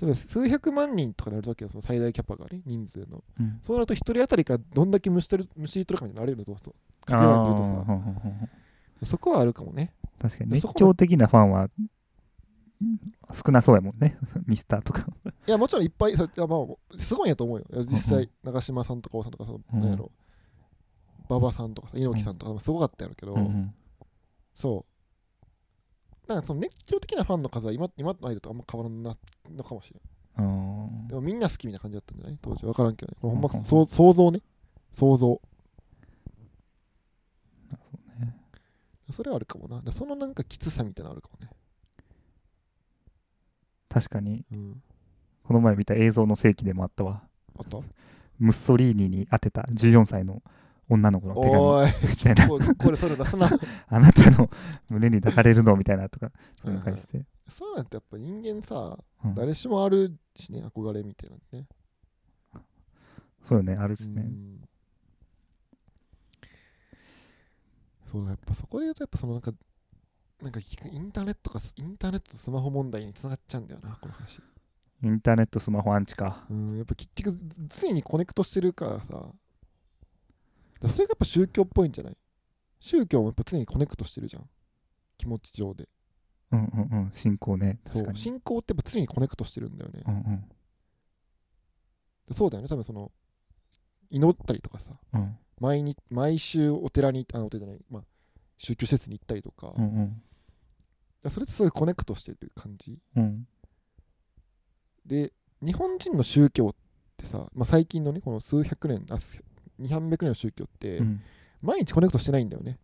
[0.00, 3.22] 例えば数百万人とかになるときはその最大キャパがね人数の。
[3.38, 3.60] うん。
[3.62, 9.94] そうなると1人当たりからどんだけむし取るむしり取るかになれるのどうそうあかけ算で言うとさそこはあるかもね。
[10.20, 11.68] 確かに熱狂的なファンは
[13.32, 15.06] 少なそうやもんね ミスターとか。
[15.46, 17.66] いやもちろんいっぱいさいやまあすごいんやと思うよ。
[17.84, 20.10] 実際長嶋さんとか王さんとかそのやろ
[21.28, 23.36] 馬場さんとかさ猪木さんとかすごかったんやろうけど、
[24.54, 24.93] そう
[26.26, 29.16] だからその熱狂的なファンの数は今今の間とあんま変わらんな
[29.50, 30.00] のかもしれ
[30.36, 31.08] あーん。
[31.08, 32.38] でもみんな好きみたいな感じだったんじゃない？
[32.40, 33.18] 当時分からんけどね。
[33.20, 34.40] ほんま想像ね。
[34.92, 35.40] 想像。
[38.20, 38.36] ね。
[39.12, 39.82] それはあるかもな。
[39.82, 41.50] でそのなんかきつさみたいなのあるかもね。
[43.88, 44.44] 確かに。
[44.50, 44.82] うん。
[45.44, 47.22] この前見た映像の世紀でもあったわ。
[47.58, 47.78] あった？
[48.38, 50.42] ムッソリーニに当てた14歳の
[50.88, 51.56] 女の子の手紙。
[51.56, 52.08] おーい。
[52.08, 52.48] みたいな。
[52.48, 53.48] ここれそれ出すな。
[53.88, 54.50] あなたの
[54.88, 55.76] 胸に抱かれるの？
[55.76, 56.30] みたいなとか
[56.62, 59.34] そういうの書いてて、そうなんてやっぱ人間さうん。
[59.34, 61.66] 誰しもあるしね憧れみたいなのね。
[63.42, 64.68] そうよねあるしね、うん。
[68.06, 69.52] そうだやっぱそこで言うとやっぱそのなんか
[70.42, 74.40] なんかインターネットかインターネットとスマホ問題につながっちゃうんだよなこの話。
[75.02, 76.46] インターネットスマホアンチか。
[76.50, 79.30] うんやっぱ結局常にコネクトしてるからさ
[80.84, 82.16] だそれがやっぱ宗教っぽいんじゃない？
[82.80, 84.48] 宗教もやっぱ常にコネクトしてるじゃん。
[85.16, 85.88] 気持ち上で。
[86.52, 87.10] うんうんうん。
[87.12, 87.80] 信仰ね。
[87.86, 87.94] そう。
[87.94, 88.18] 確かに。
[88.18, 90.44] 信仰ってやっぱ常にコネクトしてるんだよね、うんうん。
[92.28, 92.68] でそうだよね。
[92.68, 93.10] 多分その
[94.10, 94.90] 祈ったりとかさ。
[95.12, 95.38] うん。
[95.60, 98.02] 毎日毎週お寺にあお寺じゃない、まあ、
[98.58, 101.30] 宗教施設に行ったりとか,、うんうん。
[101.30, 102.98] それってすごいコネクトしてる感じ。
[103.16, 103.46] うん。
[105.06, 105.32] で
[105.62, 106.74] 日本人の宗教っ
[107.16, 109.18] てさ、まあ、最近のねこの数百年あ
[109.80, 111.20] 200年の宗教って、うん。
[111.62, 112.78] 毎日コネクトしてないんだよね。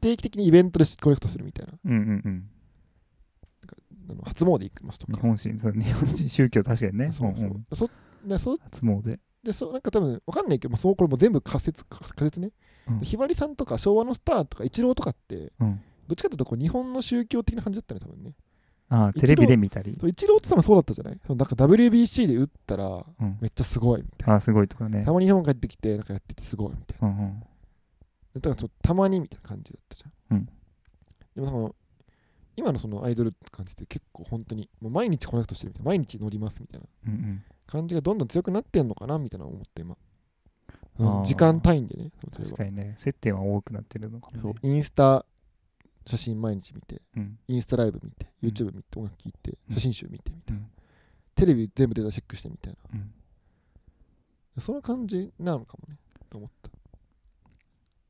[0.00, 1.72] 定期的にイベントでコネクトするみたいな。
[1.84, 2.50] うんうんうん。
[4.10, 5.14] あの初詣行きますとか。
[5.14, 7.12] 日本人そう日本人宗教確かにね。
[7.12, 7.66] そうそう、んん。
[7.72, 7.90] そ
[8.26, 9.18] でそ初詣。
[9.42, 12.50] でそうなんか多分わかんないけどそうこれも全部仮説仮説ね、
[12.88, 13.00] うん。
[13.00, 15.80] でひばりさんとか昭和のスターとかイチローとかってうん。
[16.06, 18.34] どっちかというとこう日本の宗教的な感じだったね多分ね
[18.88, 19.94] ああテレビで見たり。
[19.98, 21.18] そうイチローって多分そうだったじゃない？
[21.28, 23.38] なんか WBC で打ったらうん。
[23.40, 24.34] めっちゃすごいみたいな。
[24.34, 25.04] ああすごいとかね。
[25.04, 27.08] たまに日本帰ってきてなんかやっててすごいみたいな。
[27.08, 27.40] うんうん。
[28.34, 30.38] だからちょっとたまにみたいな感じだったじゃん。
[30.38, 30.46] うん。
[31.34, 31.74] でもその
[32.56, 35.88] 今のそのアイドルって感じで結構本当にもう毎日コネクトしてるみたいな。
[35.88, 36.86] 毎日乗りますみたいな。
[37.66, 39.96] 感じがどんどん強くなってんのかなみたいな思って今。
[41.24, 42.94] 時間単位でね確かにね。
[42.98, 44.54] 接点は多くなってるのかもね。
[44.62, 45.26] インスタ
[46.06, 47.38] 写真毎日見てうん。
[47.48, 48.48] インスタライブ見てうん。
[48.50, 49.74] YouTube 見て音楽聴いてうん。
[49.74, 50.70] 写真集見てみたいな、うん。
[51.34, 52.78] テレビ全部データチェックしてみたいな。
[52.94, 53.12] うん。
[54.60, 55.98] その感じなのかもね。
[56.30, 56.70] と思った。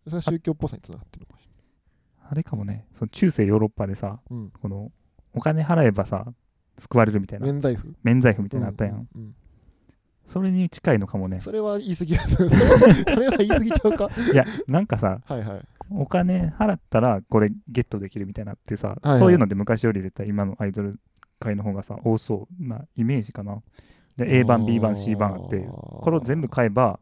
[0.04, 1.48] それは宗教っぽさにつながってるのかもし
[2.30, 2.86] あれかもね。
[2.92, 4.92] その中世ヨーロッパでされない、この
[5.32, 6.26] お金払えばさ
[6.78, 7.52] 救われるみたいうん、な。
[7.52, 7.94] 免罪符？
[8.02, 9.34] 免罪符みたいなのあったやんうん
[10.26, 11.40] それに近いのかもね。
[11.40, 14.10] それは言い過ぎや それは言い過ぎちゃうか。
[14.32, 15.60] いやなんかさはいはい。
[15.90, 19.18] お金払ったらこれゲットできるみたいなってさ、はいはい。
[19.20, 20.98] そういうので昔より絶対今のアイドル
[21.38, 23.62] 界の方がさ多そうなイメージかな。
[24.16, 27.00] で A 版 B 版 C 版あってこれを全部買えば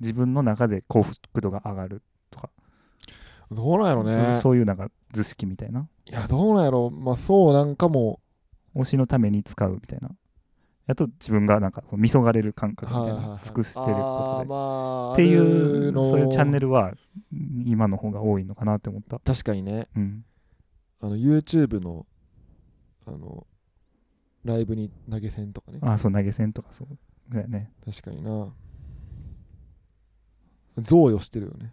[0.00, 2.50] 自分の中で幸福度が上がるとか、
[3.50, 4.12] どうなんやろね。
[4.12, 5.88] そうそういうなんか図式みたいな。
[6.06, 6.90] いやどうなんやろ。
[6.90, 8.20] まあそうなんかも
[8.76, 10.10] 推しのために使うみたいな
[10.88, 14.56] やと自分がなんかみそがれる感覚みたいない尽くしてることで、ま
[15.10, 16.94] あっていあうそういうチャンネルは
[17.66, 19.18] 今の方が多いのかなって思った。
[19.18, 19.86] 確かにね。
[19.94, 20.24] うん。
[21.00, 22.06] あの YouTube の
[23.06, 23.46] あの
[24.44, 25.78] ライブに投げ銭とかね。
[25.82, 27.70] あそう投げ銭とかそうだよね。
[27.84, 28.48] 確かにな。
[30.78, 31.70] 贈与してるよね。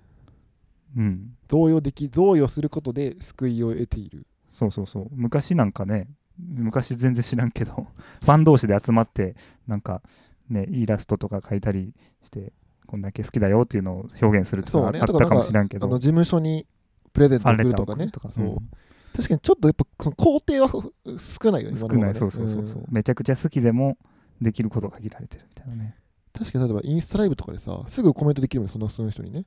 [0.97, 1.37] うん。
[1.47, 4.27] 贈与でき贈与することで救いを得ている。
[4.49, 5.07] そうそうそう。
[5.11, 6.09] 昔なんかね
[6.39, 7.87] 昔全然知らんけど
[8.21, 9.35] ファン同士で集まって
[9.67, 10.01] なんか
[10.49, 12.53] ねイラストとか描いたりして
[12.85, 14.99] こんだけ好きだよっていうのを表現するっていうのそうね。
[14.99, 15.87] があったかもしらんけど。
[15.87, 16.65] あの事務所に
[17.13, 18.11] プレゼント送るとかね。
[18.31, 18.69] そう、うん。
[19.15, 22.15] 確かにちょっとやっぱ工程はふ少ないよね少ない。
[22.15, 22.85] そうそうそうそう、ん。
[22.89, 23.97] めちゃくちゃ好きでも
[24.41, 25.95] できることが限られてるみたいなね。
[26.33, 29.45] 確かに例えばインスタライブとかでさすぐコメントできるもんねそのその人にね。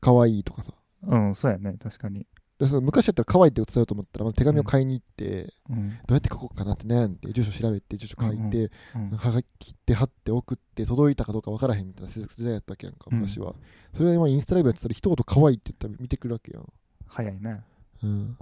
[0.00, 0.72] 可愛いとかさ。
[1.06, 1.76] うんそうやね。
[1.78, 2.26] 確かに、
[2.58, 13.54] でその昔だったら可愛いって伝えようと思ったらまず手紙を買いに行って、うんどうやって書こうかなって悩んで住所調べて住所書いて、うんはがきって貼って送って届いたかどうか分からへんみたいな時代やったわけやんかうん昔は、
[13.94, 16.66] それは今インスタライブやってたら一言可愛いって言ったら見てくるわけやん
[17.06, 17.62] 早いな。
[18.02, 18.36] うん。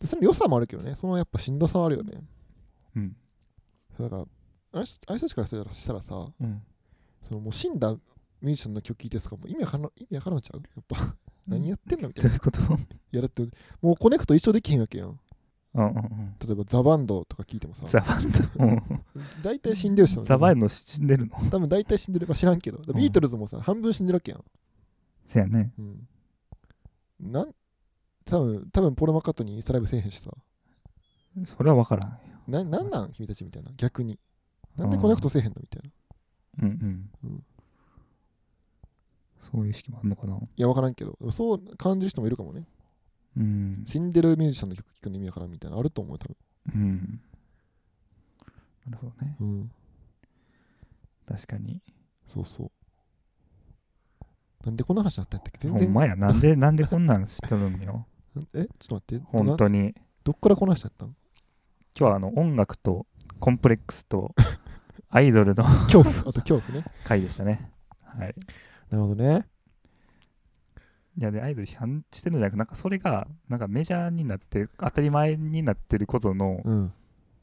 [0.00, 2.22] でその良さもあるけどね、そのやっぱしんどさはあるよね。
[2.96, 3.16] うん。
[3.98, 4.22] だから、
[4.72, 6.62] あの人あの人たちからしたらさ、うん。
[7.28, 10.62] そのもう死んだミュージシャンの曲聴いてとかもう意味わからん意味わからんちゃう？
[10.62, 11.14] やっぱ、
[11.50, 12.30] 何やってんのみたいな。
[12.30, 12.60] どういうこと？
[12.62, 12.66] い
[13.16, 13.42] やだって、
[13.82, 15.18] もうコネクト一生できへんわけやん。
[15.74, 16.36] うんうんうん。
[16.44, 18.38] 例えばザ・バンドとか聞いてもさ、ザバンド？
[18.64, 18.82] うん
[19.42, 20.22] 大体死んでるでしょ。
[20.24, 21.36] ザバンド死んでるの？
[21.50, 24.44] 多分大体死んでるか知らんけど、ビートルズもさ、半分死んでるわけやん。
[25.28, 25.72] せやね。
[25.78, 26.08] うん。
[27.20, 27.54] なん
[28.24, 30.30] 多分多分ポロマカットにインスタライブせえへんしさ。
[31.44, 32.16] それは分からんよ。
[32.48, 33.12] ななんなん？
[33.12, 34.18] 君たちみたいな、逆に。
[34.76, 35.56] なんでコネクトせえへんの？
[35.60, 36.66] みたいな。
[36.66, 37.10] うんうん。
[37.24, 37.44] うん
[39.40, 40.36] そういう意識もあんのかな。
[40.36, 42.66] いや、わからんけど、そう感じる人もいるかもね。
[43.36, 43.82] うん。
[43.86, 46.34] 死んでるミュージシャンの曲聴くの意味わからんみたいな、あると思うよ、多
[46.74, 47.20] うん。
[48.86, 49.36] なるほどね。
[49.38, 49.48] 分。
[49.48, 49.70] うん。
[51.26, 51.80] 確かに。
[52.28, 52.70] そうそう。
[54.64, 55.58] なんでこんな話になったんやっけ？
[55.58, 55.84] 全然。
[55.86, 56.16] ほんまや。
[56.16, 58.06] なんで、 なんでこんなん知っとるんよ。
[58.54, 58.66] え？
[58.78, 59.24] ちょっと待って。
[59.26, 59.94] 本当に。
[60.24, 61.08] どっからこの話だったん？
[61.98, 63.06] 今日はあの音楽と
[63.38, 64.34] コンプレックスと
[65.08, 66.84] アイドルの 恐怖、あと恐怖ね。
[67.04, 67.70] 回でしたね。
[68.04, 68.34] はい。
[68.90, 69.46] なるほどね。
[71.18, 76.92] いやで、アイドル批判してるんじゃなくなんかそれがなんかメジャーになって当たり前になってることのうん。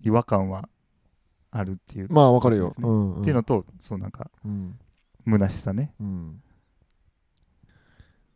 [0.01, 0.69] 違和感は
[1.49, 2.65] あるっていう、まあ、わかるよ。
[2.65, 3.21] そうですねうん、うん。
[3.21, 4.79] っていうのと、そうなんかうん。
[5.25, 5.93] 虚しさね。
[5.99, 6.41] うん。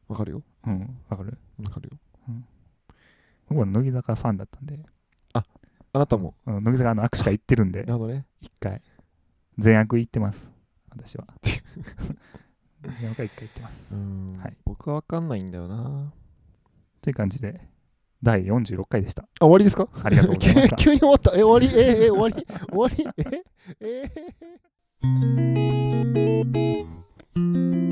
[0.08, 0.44] わかるよ。
[0.66, 1.98] うん、わかるわかるよ。
[3.48, 4.80] 僕は乃木坂ファンだったんで、
[5.34, 5.44] あ
[6.00, 6.36] なたも。
[6.46, 8.26] うん乃木坂の握手会行ってるんでな、るほどね。
[8.42, 8.82] 一回。
[9.58, 10.50] 全悪行ってます、
[10.90, 11.28] 私は。
[13.00, 13.96] 全悪は一回行ってますう。
[13.98, 14.38] ん。
[14.42, 16.12] はい僕はわかんないんだよな。
[17.02, 17.62] という感じで、
[18.24, 19.24] 第46回でした。
[19.24, 19.88] あ、終わりですか？
[20.04, 20.76] ありがとうございました。
[20.82, 21.32] 急に終わった。
[21.36, 21.80] え、終わり？
[21.80, 22.46] え、え、終わり？
[22.70, 23.08] 終わり？
[23.20, 23.44] え、
[23.80, 24.12] え、
[27.36, 27.91] え